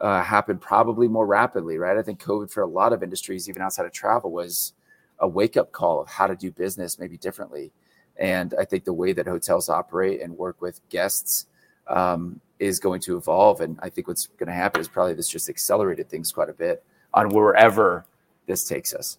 uh, 0.00 0.22
happen 0.22 0.58
probably 0.58 1.08
more 1.08 1.26
rapidly, 1.26 1.78
right? 1.78 1.96
I 1.96 2.02
think 2.02 2.22
COVID 2.22 2.50
for 2.50 2.62
a 2.62 2.66
lot 2.66 2.92
of 2.92 3.02
industries, 3.02 3.48
even 3.48 3.62
outside 3.62 3.86
of 3.86 3.92
travel, 3.92 4.30
was 4.30 4.74
a 5.18 5.28
wake 5.28 5.56
up 5.56 5.72
call 5.72 6.00
of 6.00 6.08
how 6.08 6.26
to 6.26 6.36
do 6.36 6.50
business 6.50 6.98
maybe 6.98 7.16
differently. 7.16 7.72
And 8.16 8.54
I 8.58 8.64
think 8.64 8.84
the 8.84 8.92
way 8.92 9.12
that 9.12 9.26
hotels 9.26 9.68
operate 9.68 10.22
and 10.22 10.36
work 10.36 10.60
with 10.60 10.80
guests 10.88 11.46
um, 11.88 12.40
is 12.58 12.78
going 12.78 13.00
to 13.02 13.16
evolve. 13.16 13.60
And 13.60 13.78
I 13.80 13.88
think 13.88 14.08
what's 14.08 14.26
going 14.26 14.48
to 14.48 14.54
happen 14.54 14.80
is 14.80 14.88
probably 14.88 15.14
this 15.14 15.28
just 15.28 15.48
accelerated 15.48 16.08
things 16.08 16.32
quite 16.32 16.48
a 16.48 16.52
bit 16.52 16.84
on 17.14 17.30
wherever 17.30 18.04
this 18.46 18.66
takes 18.68 18.94
us. 18.94 19.18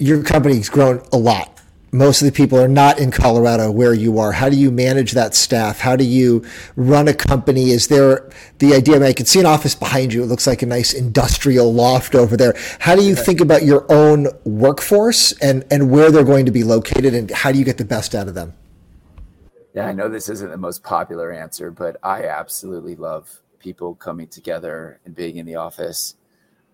Your 0.00 0.22
company's 0.22 0.68
grown 0.68 1.02
a 1.12 1.16
lot 1.16 1.58
most 1.92 2.20
of 2.20 2.26
the 2.26 2.32
people 2.32 2.58
are 2.58 2.68
not 2.68 2.98
in 2.98 3.10
Colorado 3.10 3.70
where 3.70 3.94
you 3.94 4.18
are. 4.18 4.32
How 4.32 4.48
do 4.48 4.56
you 4.56 4.70
manage 4.70 5.12
that 5.12 5.34
staff? 5.34 5.80
How 5.80 5.96
do 5.96 6.04
you 6.04 6.44
run 6.76 7.08
a 7.08 7.14
company? 7.14 7.70
Is 7.70 7.88
there 7.88 8.28
the 8.58 8.74
idea? 8.74 8.96
I, 8.96 8.98
mean, 8.98 9.08
I 9.08 9.12
can 9.12 9.26
see 9.26 9.40
an 9.40 9.46
office 9.46 9.74
behind 9.74 10.12
you. 10.12 10.22
It 10.22 10.26
looks 10.26 10.46
like 10.46 10.62
a 10.62 10.66
nice 10.66 10.92
industrial 10.92 11.72
loft 11.72 12.14
over 12.14 12.36
there. 12.36 12.54
How 12.78 12.94
do 12.94 13.02
you 13.02 13.14
think 13.14 13.40
about 13.40 13.64
your 13.64 13.90
own 13.90 14.28
workforce 14.44 15.32
and, 15.40 15.64
and 15.70 15.90
where 15.90 16.10
they're 16.10 16.24
going 16.24 16.46
to 16.46 16.52
be 16.52 16.64
located 16.64 17.14
and 17.14 17.30
how 17.30 17.52
do 17.52 17.58
you 17.58 17.64
get 17.64 17.78
the 17.78 17.84
best 17.84 18.14
out 18.14 18.28
of 18.28 18.34
them? 18.34 18.54
Yeah, 19.74 19.86
I 19.86 19.92
know 19.92 20.08
this 20.08 20.28
isn't 20.28 20.50
the 20.50 20.56
most 20.56 20.82
popular 20.82 21.32
answer, 21.32 21.70
but 21.70 21.96
I 22.02 22.24
absolutely 22.24 22.96
love 22.96 23.40
people 23.58 23.94
coming 23.94 24.28
together 24.28 25.00
and 25.04 25.14
being 25.14 25.36
in 25.36 25.46
the 25.46 25.56
office. 25.56 26.16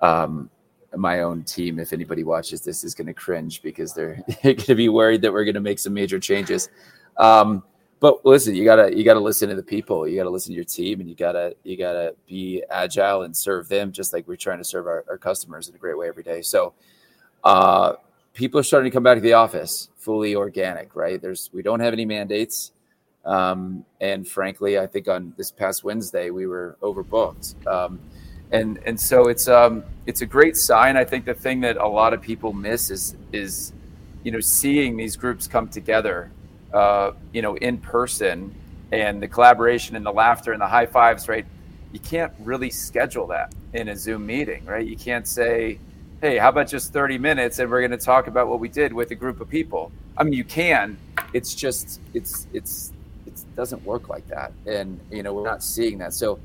Um, 0.00 0.50
my 0.96 1.20
own 1.20 1.42
team, 1.44 1.78
if 1.78 1.92
anybody 1.92 2.24
watches 2.24 2.60
this, 2.60 2.84
is 2.84 2.94
going 2.94 3.06
to 3.06 3.14
cringe 3.14 3.62
because 3.62 3.92
they're 3.94 4.22
going 4.42 4.56
to 4.56 4.74
be 4.74 4.88
worried 4.88 5.22
that 5.22 5.32
we're 5.32 5.44
going 5.44 5.54
to 5.54 5.60
make 5.60 5.78
some 5.78 5.94
major 5.94 6.18
changes. 6.18 6.68
Um, 7.16 7.62
but 8.04 8.22
listen, 8.26 8.54
you 8.54 8.64
gotta 8.64 8.94
you 8.94 9.02
gotta 9.02 9.18
listen 9.18 9.48
to 9.48 9.54
the 9.54 9.62
people. 9.62 10.06
You 10.06 10.18
gotta 10.18 10.28
listen 10.28 10.50
to 10.50 10.56
your 10.56 10.66
team, 10.66 11.00
and 11.00 11.08
you 11.08 11.14
gotta 11.14 11.56
you 11.64 11.78
gotta 11.78 12.14
be 12.28 12.62
agile 12.68 13.22
and 13.22 13.34
serve 13.34 13.66
them 13.68 13.92
just 13.92 14.12
like 14.12 14.28
we're 14.28 14.36
trying 14.36 14.58
to 14.58 14.64
serve 14.64 14.86
our, 14.86 15.06
our 15.08 15.16
customers 15.16 15.70
in 15.70 15.74
a 15.74 15.78
great 15.78 15.96
way 15.96 16.06
every 16.06 16.22
day. 16.22 16.42
So, 16.42 16.74
uh, 17.44 17.94
people 18.34 18.60
are 18.60 18.62
starting 18.62 18.90
to 18.90 18.94
come 18.94 19.04
back 19.04 19.16
to 19.16 19.22
the 19.22 19.32
office 19.32 19.88
fully 19.96 20.34
organic. 20.34 20.94
Right? 20.94 21.18
There's 21.18 21.48
we 21.54 21.62
don't 21.62 21.80
have 21.80 21.94
any 21.94 22.04
mandates. 22.04 22.72
Um, 23.24 23.86
and 24.02 24.28
frankly, 24.28 24.78
I 24.78 24.86
think 24.86 25.08
on 25.08 25.32
this 25.38 25.50
past 25.50 25.82
Wednesday 25.82 26.28
we 26.28 26.46
were 26.46 26.76
overbooked. 26.82 27.66
Um, 27.66 27.98
and 28.50 28.78
and 28.84 28.98
so 28.98 29.28
it's 29.28 29.48
um 29.48 29.84
it's 30.06 30.20
a 30.20 30.26
great 30.26 30.56
sign. 30.56 30.96
I 30.96 31.04
think 31.04 31.24
the 31.24 31.34
thing 31.34 31.60
that 31.62 31.76
a 31.76 31.86
lot 31.86 32.12
of 32.12 32.20
people 32.20 32.52
miss 32.52 32.90
is 32.90 33.16
is 33.32 33.72
you 34.22 34.30
know 34.30 34.40
seeing 34.40 34.96
these 34.96 35.16
groups 35.16 35.46
come 35.46 35.68
together, 35.68 36.30
uh, 36.72 37.12
you 37.32 37.42
know, 37.42 37.56
in 37.56 37.78
person, 37.78 38.54
and 38.92 39.22
the 39.22 39.28
collaboration 39.28 39.96
and 39.96 40.04
the 40.04 40.12
laughter 40.12 40.52
and 40.52 40.60
the 40.60 40.66
high 40.66 40.86
fives. 40.86 41.28
Right, 41.28 41.46
you 41.92 42.00
can't 42.00 42.32
really 42.40 42.70
schedule 42.70 43.26
that 43.28 43.54
in 43.72 43.88
a 43.88 43.96
Zoom 43.96 44.26
meeting, 44.26 44.64
right? 44.66 44.86
You 44.86 44.96
can't 44.96 45.26
say, 45.26 45.78
"Hey, 46.20 46.38
how 46.38 46.50
about 46.50 46.68
just 46.68 46.92
thirty 46.92 47.18
minutes 47.18 47.58
and 47.58 47.70
we're 47.70 47.80
going 47.80 47.98
to 47.98 48.04
talk 48.04 48.26
about 48.26 48.48
what 48.48 48.60
we 48.60 48.68
did 48.68 48.92
with 48.92 49.10
a 49.10 49.14
group 49.14 49.40
of 49.40 49.48
people." 49.48 49.90
I 50.16 50.24
mean, 50.24 50.34
you 50.34 50.44
can. 50.44 50.96
It's 51.32 51.54
just 51.54 52.00
it's 52.12 52.46
it's 52.52 52.92
it 53.26 53.42
doesn't 53.56 53.84
work 53.84 54.08
like 54.08 54.26
that, 54.28 54.52
and 54.66 55.00
you 55.10 55.22
know 55.22 55.32
we're 55.32 55.44
not 55.44 55.62
seeing 55.62 55.98
that. 55.98 56.12
So 56.12 56.38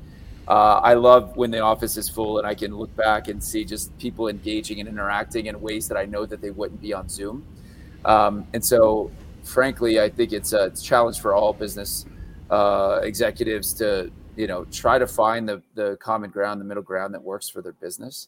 uh, 0.50 0.80
I 0.82 0.94
love 0.94 1.36
when 1.36 1.52
the 1.52 1.60
office 1.60 1.96
is 1.96 2.08
full 2.08 2.38
and 2.38 2.46
I 2.46 2.56
can 2.56 2.76
look 2.76 2.94
back 2.96 3.28
and 3.28 3.42
see 3.42 3.64
just 3.64 3.96
people 3.98 4.26
engaging 4.26 4.80
and 4.80 4.88
interacting 4.88 5.46
in 5.46 5.60
ways 5.60 5.86
that 5.86 5.96
I 5.96 6.06
know 6.06 6.26
that 6.26 6.40
they 6.40 6.50
wouldn't 6.50 6.80
be 6.80 6.92
on 6.92 7.08
Zoom. 7.08 7.46
Um, 8.04 8.44
and 8.52 8.64
so, 8.64 9.12
frankly, 9.44 10.00
I 10.00 10.08
think 10.08 10.32
it's 10.32 10.52
a 10.52 10.70
challenge 10.70 11.20
for 11.20 11.34
all 11.34 11.52
business 11.52 12.04
uh, 12.50 12.98
executives 13.04 13.72
to 13.74 14.10
you 14.34 14.48
know 14.48 14.64
try 14.72 14.98
to 14.98 15.06
find 15.06 15.48
the 15.48 15.62
the 15.76 15.96
common 16.00 16.30
ground, 16.30 16.60
the 16.60 16.64
middle 16.64 16.82
ground 16.82 17.14
that 17.14 17.22
works 17.22 17.48
for 17.48 17.62
their 17.62 17.74
business. 17.74 18.26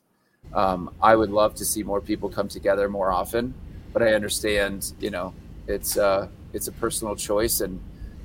Um, 0.55 0.95
I 1.03 1.17
would 1.17 1.31
love 1.31 1.57
to 1.57 1.65
see 1.65 1.83
more 1.83 2.01
people 2.01 2.29
come 2.29 2.47
together 2.47 2.89
more 2.89 3.11
often, 3.11 3.53
but 3.93 4.01
I 4.01 4.15
understand 4.15 4.93
you 5.01 5.11
know 5.11 5.35
it's 5.67 5.99
uh, 5.99 6.29
it's 6.53 6.69
a 6.69 6.73
personal 6.73 7.17
choice 7.17 7.63
and 7.63 7.81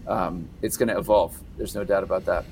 um, 0.08 0.48
it's 0.62 0.78
going 0.78 0.90
to 0.90 1.00
evolve. 1.00 1.36
There's 1.58 1.74
no 1.74 1.84
doubt 1.84 2.04
about 2.04 2.26
that. 2.26 2.46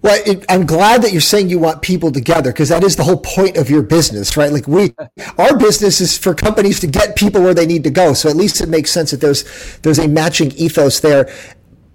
Well, 0.00 0.20
it, 0.24 0.44
I'm 0.48 0.64
glad 0.64 1.02
that 1.02 1.12
you're 1.12 1.20
saying 1.20 1.48
you 1.48 1.58
want 1.58 1.82
people 1.82 2.12
together 2.12 2.52
because 2.52 2.68
that 2.68 2.84
is 2.84 2.96
the 2.96 3.02
whole 3.02 3.16
point 3.16 3.56
of 3.56 3.68
your 3.68 3.82
business, 3.82 4.36
right? 4.36 4.52
Like 4.52 4.68
we, 4.68 4.94
our 5.36 5.58
business 5.58 6.00
is 6.00 6.16
for 6.16 6.34
companies 6.34 6.78
to 6.80 6.86
get 6.86 7.16
people 7.16 7.42
where 7.42 7.54
they 7.54 7.66
need 7.66 7.84
to 7.84 7.90
go. 7.90 8.12
So 8.12 8.28
at 8.28 8.36
least 8.36 8.60
it 8.60 8.68
makes 8.68 8.90
sense 8.92 9.10
that 9.10 9.20
there's 9.20 9.44
there's 9.78 9.98
a 9.98 10.06
matching 10.06 10.52
ethos 10.52 11.00
there. 11.00 11.32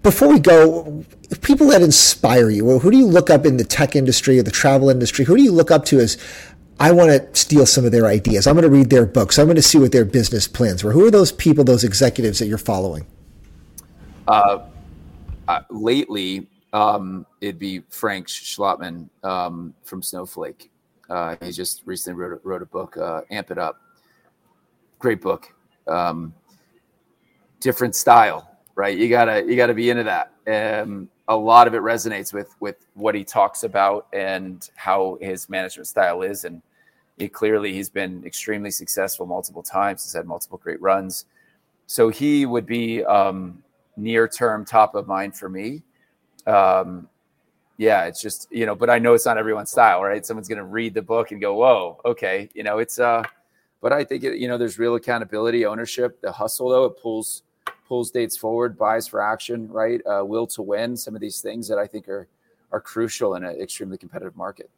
Before 0.02 0.28
we 0.28 0.40
go, 0.40 1.06
people 1.42 1.68
that 1.68 1.82
inspire 1.82 2.50
you, 2.50 2.78
who 2.80 2.92
do 2.92 2.98
you 2.98 3.08
look 3.08 3.30
up 3.30 3.46
in 3.46 3.56
the 3.56 3.64
tech 3.64 3.96
industry 3.96 4.38
or 4.38 4.44
the 4.44 4.52
travel 4.52 4.90
industry? 4.90 5.24
Who 5.24 5.38
do 5.38 5.42
you 5.42 5.54
look 5.54 5.72
up 5.72 5.86
to 5.86 6.00
as 6.00 6.18
I 6.80 6.92
want 6.92 7.12
to 7.12 7.40
steal 7.40 7.66
some 7.66 7.86
of 7.86 7.92
their 7.92 8.08
ideas. 8.08 8.48
I'm 8.48 8.56
going 8.56 8.64
to 8.64 8.70
read 8.70 8.90
their 8.90 9.06
books. 9.06 9.38
I'm 9.38 9.46
going 9.46 9.56
to 9.56 9.62
see 9.62 9.78
what 9.78 9.92
their 9.92 10.06
business 10.06 10.48
plans 10.48 10.84
were. 10.84 10.92
Who 10.92 11.06
are 11.06 11.12
those 11.12 11.32
people, 11.32 11.64
those 11.64 11.84
executives 11.84 12.40
that 12.40 12.48
you're 12.48 12.58
following? 12.58 13.06
Uh, 14.28 14.60
uh, 15.48 15.62
lately, 15.70 16.48
um, 16.74 17.26
it'd 17.40 17.60
be 17.60 17.82
Frank 17.90 18.28
Slootman 18.28 19.08
um, 19.24 19.74
from 19.84 20.02
Snowflake. 20.02 20.72
Uh, 21.10 21.36
he 21.42 21.52
just 21.52 21.84
recently 21.86 22.20
wrote, 22.20 22.42
wrote 22.44 22.62
a 22.64 22.66
book, 22.66 22.98
uh, 22.98 23.22
Amp 23.30 23.52
It 23.52 23.60
Up. 23.60 23.80
Great 24.98 25.22
book. 25.22 25.54
Um, 25.88 26.34
different 27.60 27.96
style, 27.96 28.58
right? 28.76 28.98
You 28.98 29.10
gotta 29.10 29.44
you 29.46 29.56
gotta 29.56 29.74
be 29.74 29.90
into 29.90 30.04
that. 30.04 30.32
Um, 30.48 31.10
a 31.28 31.36
lot 31.36 31.68
of 31.68 31.74
it 31.74 31.82
resonates 31.82 32.34
with 32.34 32.56
with 32.60 32.88
what 32.96 33.14
he 33.14 33.24
talks 33.24 33.64
about 33.64 34.08
and 34.14 34.70
how 34.76 35.18
his 35.22 35.50
management 35.50 35.88
style 35.88 36.22
is, 36.22 36.46
and 36.46 36.62
he 37.18 37.28
clearly 37.28 37.74
he's 37.74 37.90
been 37.90 38.24
extremely 38.26 38.72
successful 38.72 39.26
multiple 39.26 39.62
times. 39.62 40.04
He's 40.04 40.14
had 40.14 40.26
multiple 40.26 40.58
great 40.58 40.82
runs, 40.82 41.26
so 41.86 42.10
he 42.10 42.46
would 42.46 42.66
be 42.66 43.04
um, 43.04 43.62
near 43.98 44.28
term 44.28 44.66
top 44.66 44.96
of 44.96 45.08
mind 45.08 45.38
for 45.38 45.50
me. 45.50 45.84
Um, 46.46 47.08
yeah, 47.78 48.06
it's 48.06 48.22
just 48.22 48.48
you 48.52 48.66
know, 48.66 48.76
but 48.76 48.90
I 48.90 49.00
know 49.00 49.14
it's 49.14 49.26
not 49.26 49.38
everyone's 49.38 49.72
style, 49.72 50.04
right? 50.04 50.26
Someone's 50.26 50.48
going 50.48 50.60
to 50.60 50.66
read 50.66 50.94
the 50.94 51.02
book 51.02 51.32
and 51.32 51.42
go, 51.42 51.56
"Whoa, 51.56 52.00
okay," 52.06 52.50
you 52.54 52.64
know, 52.64 52.80
it's 52.80 53.00
uh, 53.00 53.24
but 53.82 53.92
I 53.92 54.04
think 54.04 54.24
it, 54.24 54.38
you 54.38 54.48
know, 54.48 54.58
there's 54.58 54.80
real 54.80 54.96
accountability, 54.96 55.66
ownership. 55.66 56.22
The 56.22 56.32
hustle 56.32 56.70
though, 56.70 56.86
it 56.86 57.02
pulls 57.02 57.44
pulls 57.88 58.12
dates 58.12 58.38
forward, 58.38 58.78
bias 58.78 59.08
for 59.08 59.22
action, 59.22 59.68
right? 59.70 60.02
Uh, 60.06 60.24
will 60.24 60.48
to 60.48 60.62
win, 60.62 60.96
some 60.96 61.16
of 61.16 61.22
these 61.22 61.42
things 61.42 61.68
that 61.68 61.78
I 61.78 61.88
think 61.88 62.08
are 62.08 62.28
are 62.72 62.82
crucial 62.82 63.36
in 63.36 63.44
an 63.44 63.60
extremely 63.60 63.98
competitive 63.98 64.36
market. 64.36 64.70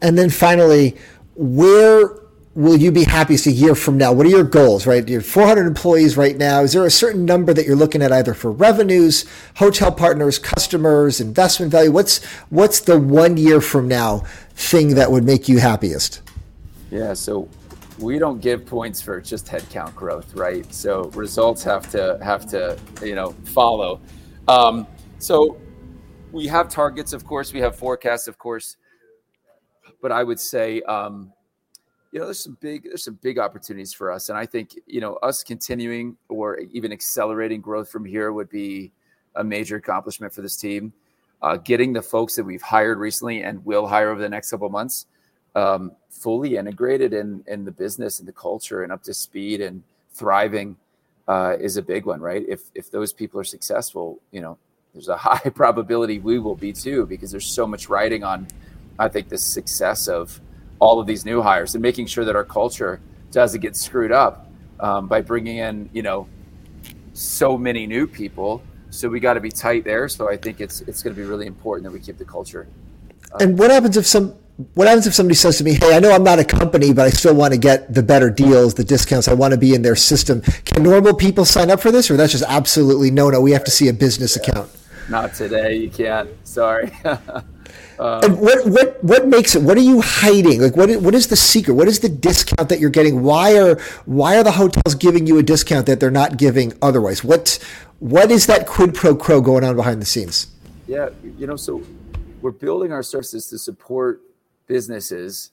And 0.00 0.16
then 0.16 0.30
finally, 0.30 0.96
where 1.34 2.20
will 2.54 2.76
you 2.76 2.92
be 2.92 3.04
happiest 3.04 3.46
a 3.46 3.50
year 3.50 3.74
from 3.74 3.96
now? 3.96 4.12
What 4.12 4.26
are 4.26 4.30
your 4.30 4.44
goals, 4.44 4.86
right? 4.86 5.06
You're 5.08 5.22
400 5.22 5.66
employees 5.66 6.16
right 6.16 6.36
now. 6.36 6.62
Is 6.62 6.72
there 6.72 6.84
a 6.84 6.90
certain 6.90 7.24
number 7.24 7.54
that 7.54 7.66
you're 7.66 7.76
looking 7.76 8.02
at 8.02 8.12
either 8.12 8.34
for 8.34 8.50
revenues, 8.50 9.24
hotel 9.56 9.90
partners, 9.90 10.38
customers, 10.38 11.20
investment 11.20 11.72
value? 11.72 11.90
What's 11.90 12.24
what's 12.50 12.80
the 12.80 12.98
one 12.98 13.36
year 13.36 13.60
from 13.60 13.88
now 13.88 14.24
thing 14.54 14.94
that 14.96 15.10
would 15.10 15.24
make 15.24 15.48
you 15.48 15.58
happiest? 15.58 16.22
Yeah, 16.90 17.14
so 17.14 17.48
we 17.98 18.18
don't 18.18 18.40
give 18.40 18.66
points 18.66 19.00
for 19.00 19.20
just 19.20 19.46
headcount 19.46 19.94
growth, 19.94 20.34
right? 20.34 20.72
So 20.74 21.04
results 21.14 21.62
have 21.64 21.90
to 21.92 22.18
have 22.22 22.46
to 22.50 22.78
you 23.02 23.14
know 23.14 23.32
follow. 23.44 24.00
Um, 24.48 24.86
so 25.18 25.58
we 26.32 26.46
have 26.48 26.68
targets, 26.68 27.12
of 27.12 27.24
course. 27.24 27.52
We 27.52 27.60
have 27.60 27.76
forecasts, 27.76 28.28
of 28.28 28.38
course. 28.38 28.76
But 30.00 30.12
I 30.12 30.24
would 30.24 30.40
say, 30.40 30.80
um, 30.82 31.32
you 32.12 32.18
know, 32.18 32.26
there's 32.26 32.44
some 32.44 32.58
big 32.60 32.84
there's 32.84 33.04
some 33.04 33.18
big 33.22 33.38
opportunities 33.38 33.94
for 33.94 34.12
us, 34.12 34.28
and 34.28 34.38
I 34.38 34.44
think 34.46 34.78
you 34.86 35.00
know 35.00 35.14
us 35.16 35.42
continuing 35.42 36.16
or 36.28 36.58
even 36.70 36.92
accelerating 36.92 37.60
growth 37.60 37.90
from 37.90 38.04
here 38.04 38.32
would 38.32 38.50
be 38.50 38.92
a 39.34 39.42
major 39.42 39.76
accomplishment 39.76 40.32
for 40.32 40.42
this 40.42 40.56
team. 40.56 40.92
Uh, 41.40 41.56
getting 41.56 41.92
the 41.92 42.02
folks 42.02 42.36
that 42.36 42.44
we've 42.44 42.62
hired 42.62 42.98
recently 42.98 43.42
and 43.42 43.64
will 43.64 43.86
hire 43.86 44.10
over 44.10 44.20
the 44.20 44.28
next 44.28 44.50
couple 44.50 44.68
months 44.68 45.06
um, 45.54 45.92
fully 46.10 46.56
integrated 46.56 47.12
in 47.12 47.42
in 47.46 47.64
the 47.64 47.72
business 47.72 48.18
and 48.18 48.28
the 48.28 48.32
culture 48.32 48.82
and 48.82 48.92
up 48.92 49.02
to 49.02 49.14
speed 49.14 49.60
and 49.60 49.82
thriving 50.12 50.76
uh, 51.28 51.56
is 51.58 51.78
a 51.78 51.82
big 51.82 52.04
one, 52.04 52.20
right? 52.20 52.44
If 52.46 52.64
if 52.74 52.90
those 52.90 53.12
people 53.12 53.40
are 53.40 53.44
successful, 53.44 54.20
you 54.30 54.40
know, 54.42 54.58
there's 54.92 55.08
a 55.08 55.16
high 55.28 55.50
probability 55.50 56.18
we 56.18 56.38
will 56.38 56.56
be 56.56 56.72
too, 56.72 57.06
because 57.06 57.30
there's 57.30 57.46
so 57.46 57.66
much 57.66 57.88
riding 57.88 58.22
on, 58.22 58.46
I 58.98 59.08
think, 59.08 59.30
the 59.30 59.38
success 59.38 60.08
of 60.08 60.40
all 60.82 60.98
of 60.98 61.06
these 61.06 61.24
new 61.24 61.40
hires 61.40 61.76
and 61.76 61.80
making 61.80 62.06
sure 62.06 62.24
that 62.24 62.34
our 62.34 62.44
culture 62.44 63.00
doesn't 63.30 63.60
get 63.60 63.76
screwed 63.76 64.10
up 64.10 64.48
um, 64.80 65.06
by 65.06 65.20
bringing 65.20 65.58
in, 65.58 65.88
you 65.92 66.02
know, 66.02 66.26
so 67.12 67.56
many 67.56 67.86
new 67.86 68.04
people. 68.04 68.60
So 68.90 69.08
we 69.08 69.20
got 69.20 69.34
to 69.34 69.40
be 69.40 69.48
tight 69.48 69.84
there. 69.84 70.08
So 70.08 70.28
I 70.28 70.36
think 70.36 70.60
it's 70.60 70.80
it's 70.82 71.00
going 71.00 71.14
to 71.14 71.22
be 71.22 71.26
really 71.26 71.46
important 71.46 71.84
that 71.84 71.92
we 71.92 72.00
keep 72.00 72.18
the 72.18 72.24
culture. 72.24 72.66
Uh, 73.32 73.38
and 73.42 73.56
what 73.56 73.70
happens 73.70 73.96
if 73.96 74.06
some 74.06 74.34
what 74.74 74.88
happens 74.88 75.06
if 75.06 75.14
somebody 75.14 75.36
says 75.36 75.56
to 75.58 75.64
me, 75.64 75.74
"Hey, 75.74 75.94
I 75.96 76.00
know 76.00 76.10
I'm 76.10 76.24
not 76.24 76.40
a 76.40 76.44
company, 76.44 76.92
but 76.92 77.06
I 77.06 77.10
still 77.10 77.34
want 77.34 77.54
to 77.54 77.60
get 77.60 77.94
the 77.94 78.02
better 78.02 78.28
deals, 78.28 78.74
the 78.74 78.84
discounts. 78.84 79.28
I 79.28 79.34
want 79.34 79.52
to 79.52 79.58
be 79.58 79.74
in 79.74 79.82
their 79.82 79.96
system." 79.96 80.42
Can 80.64 80.82
normal 80.82 81.14
people 81.14 81.44
sign 81.44 81.70
up 81.70 81.80
for 81.80 81.92
this, 81.92 82.10
or 82.10 82.16
that's 82.16 82.32
just 82.32 82.44
absolutely 82.48 83.12
no, 83.12 83.30
no? 83.30 83.40
We 83.40 83.52
have 83.52 83.64
to 83.64 83.70
see 83.70 83.88
a 83.88 83.92
business 83.92 84.36
yeah. 84.36 84.42
account. 84.50 84.70
Not 85.08 85.34
today. 85.34 85.76
You 85.76 85.90
can't. 85.90 86.28
Sorry. 86.44 86.90
And 88.02 88.40
what 88.40 88.66
what 88.66 89.04
what 89.04 89.28
makes 89.28 89.54
it? 89.54 89.62
What 89.62 89.76
are 89.76 89.82
you 89.82 90.00
hiding? 90.00 90.60
Like 90.60 90.76
what 90.76 90.90
is, 90.90 90.98
what 90.98 91.14
is 91.14 91.28
the 91.28 91.36
secret? 91.36 91.74
What 91.74 91.88
is 91.88 92.00
the 92.00 92.08
discount 92.08 92.68
that 92.68 92.80
you're 92.80 92.90
getting? 92.90 93.22
Why 93.22 93.56
are 93.58 93.76
why 94.06 94.36
are 94.36 94.42
the 94.42 94.52
hotels 94.52 94.94
giving 94.94 95.26
you 95.26 95.38
a 95.38 95.42
discount 95.42 95.86
that 95.86 96.00
they're 96.00 96.10
not 96.10 96.36
giving 96.36 96.72
otherwise? 96.82 97.22
What 97.22 97.58
what 98.00 98.30
is 98.30 98.46
that 98.46 98.66
quid 98.66 98.94
pro 98.94 99.14
quo 99.14 99.40
going 99.40 99.62
on 99.62 99.76
behind 99.76 100.02
the 100.02 100.06
scenes? 100.06 100.48
Yeah, 100.88 101.10
you 101.38 101.46
know, 101.46 101.56
so 101.56 101.82
we're 102.40 102.50
building 102.50 102.92
our 102.92 103.02
services 103.02 103.46
to 103.48 103.58
support 103.58 104.20
businesses 104.66 105.52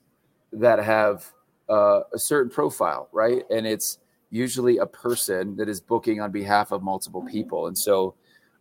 that 0.51 0.79
have 0.79 1.31
uh, 1.69 2.01
a 2.13 2.17
certain 2.17 2.49
profile, 2.49 3.09
right? 3.11 3.43
And 3.51 3.67
it's 3.67 3.99
usually 4.31 4.77
a 4.77 4.87
person 4.87 5.55
that 5.57 5.69
is 5.69 5.79
booking 5.79 6.19
on 6.19 6.31
behalf 6.31 6.71
of 6.71 6.81
multiple 6.81 7.23
people, 7.29 7.67
and 7.67 7.77
so 7.77 8.15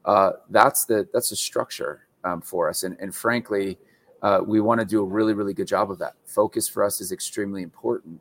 uh, 0.04 0.32
that's 0.50 0.84
the 0.84 1.08
that's 1.12 1.30
the 1.30 1.36
structure 1.36 2.07
um, 2.24 2.40
for 2.40 2.68
us. 2.68 2.82
And, 2.82 2.96
and 3.00 3.14
frankly, 3.14 3.78
uh, 4.22 4.40
we 4.44 4.60
want 4.60 4.80
to 4.80 4.84
do 4.84 5.00
a 5.00 5.04
really 5.04 5.34
really 5.34 5.54
good 5.54 5.68
job 5.68 5.90
of 5.90 5.98
that. 5.98 6.14
Focus 6.24 6.68
for 6.68 6.82
us 6.82 7.00
is 7.00 7.12
extremely 7.12 7.62
important, 7.62 8.20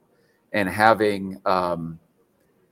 and 0.53 0.69
having 0.69 1.41
um, 1.45 1.99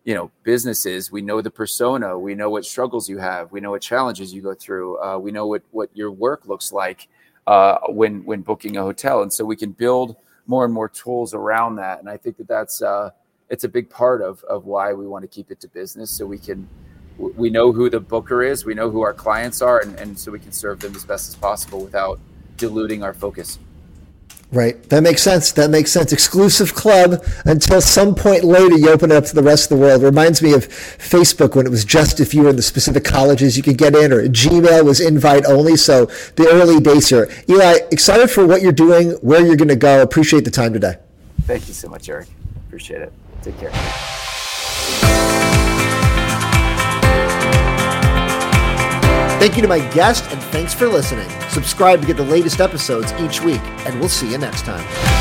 you 0.04 0.14
know 0.14 0.30
businesses 0.44 1.12
we 1.12 1.24
know 1.24 1.42
the 1.42 1.50
persona 1.50 2.20
we 2.20 2.36
know 2.36 2.52
what 2.52 2.64
struggles 2.64 3.10
you 3.10 3.18
have 3.18 3.52
we 3.52 3.60
know 3.60 3.72
what 3.72 3.82
challenges 3.82 4.32
you 4.32 4.40
go 4.40 4.54
through 4.54 5.02
uh, 5.02 5.18
we 5.18 5.32
know 5.32 5.48
what 5.48 5.64
what 5.72 5.90
your 5.96 6.12
work 6.12 6.46
looks 6.46 6.72
like 6.72 7.08
uh, 7.48 7.78
when 7.90 8.24
when 8.26 8.42
booking 8.42 8.78
a 8.78 8.82
hotel, 8.82 9.22
and 9.22 9.32
so 9.32 9.46
we 9.46 9.56
can 9.56 9.72
build 9.72 10.16
more 10.48 10.66
and 10.66 10.74
more 10.74 10.90
tools 10.90 11.34
around 11.34 11.76
that. 11.76 12.00
And 12.00 12.10
I 12.10 12.18
think 12.18 12.38
that 12.38 12.48
that's 12.48 12.82
uh, 12.82 13.12
it's 13.50 13.64
a 13.64 13.70
big 13.70 13.90
part 13.90 14.22
of 14.22 14.44
of 14.46 14.66
why 14.66 14.94
we 14.94 15.08
want 15.08 15.24
to 15.24 15.28
keep 15.28 15.52
it 15.52 15.60
to 15.62 15.68
business, 15.68 16.10
so 16.10 16.26
we 16.26 16.38
can 16.38 16.68
we 17.18 17.50
know 17.50 17.72
who 17.72 17.90
the 17.90 18.00
booker 18.00 18.44
is, 18.44 18.66
we 18.66 18.74
know 18.74 18.90
who 18.90 19.02
our 19.02 19.14
clients 19.14 19.62
are, 19.62 19.80
and, 19.80 19.98
and 20.00 20.18
so 20.20 20.32
we 20.32 20.40
can 20.40 20.52
serve 20.52 20.80
them 20.80 20.96
as 20.96 21.06
best 21.06 21.30
as 21.30 21.36
possible 21.36 21.82
without 21.82 22.20
diluting 22.58 23.04
our 23.04 23.14
focus. 23.14 23.60
Right. 24.52 24.82
That 24.90 25.02
makes 25.02 25.22
sense. 25.22 25.52
That 25.54 25.70
makes 25.70 25.92
sense. 25.92 26.14
Exclusive 26.14 26.76
club 26.76 27.26
until 27.46 27.82
some 27.82 28.16
point 28.16 28.44
later 28.44 28.78
you 28.78 28.90
open 28.90 29.12
it 29.12 29.16
up 29.16 29.26
to 29.26 29.36
the 29.36 29.42
rest 29.42 29.72
of 29.72 29.78
the 29.78 29.84
world. 29.84 30.04
Reminds 30.04 30.42
me 30.42 30.54
of 30.54 30.68
Facebook 30.68 31.56
when 31.56 31.66
it 31.66 31.70
was 31.70 31.84
just 31.84 32.20
if 32.20 32.34
you 32.34 32.44
were 32.44 32.50
in 32.50 32.56
the 32.56 32.62
specific 32.62 33.04
colleges 33.04 33.58
you 33.58 33.64
could 33.64 33.78
get 33.78 33.96
in, 33.96 34.14
or 34.14 34.26
Gmail 34.28 34.86
was 34.86 35.02
invite 35.02 35.46
only. 35.46 35.76
So 35.76 36.06
the 36.36 36.48
early 36.50 36.80
days 36.80 37.10
here. 37.10 37.30
Eli, 37.50 37.80
excited 37.92 38.30
for 38.30 38.46
what 38.46 38.62
you're 38.62 38.72
doing, 38.72 39.12
where 39.16 39.46
you're 39.46 39.58
going 39.58 39.68
to 39.68 39.76
go. 39.76 40.02
Appreciate 40.02 40.46
the 40.46 40.52
time 40.52 40.74
today. 40.74 40.98
Thank 41.42 41.68
you 41.68 41.74
so 41.74 41.90
much, 41.90 42.08
Eric. 42.08 42.28
Appreciate 42.68 43.02
it. 43.02 43.14
Take 43.42 43.60
care. 43.60 43.72
Thank 49.46 49.58
you 49.58 49.62
to 49.62 49.68
my 49.68 49.78
guest, 49.94 50.26
and 50.32 50.42
thanks 50.46 50.74
for 50.74 50.88
listening. 50.88 51.30
Subscribe 51.50 52.02
to 52.02 52.08
get 52.08 52.18
the 52.18 52.24
latest 52.24 52.60
episodes 52.60 53.14
each 53.20 53.44
week, 53.44 53.62
and 53.86 54.00
we'll 54.00 54.10
see 54.10 54.32
you 54.32 54.40
next 54.40 54.66
time. 54.66 55.15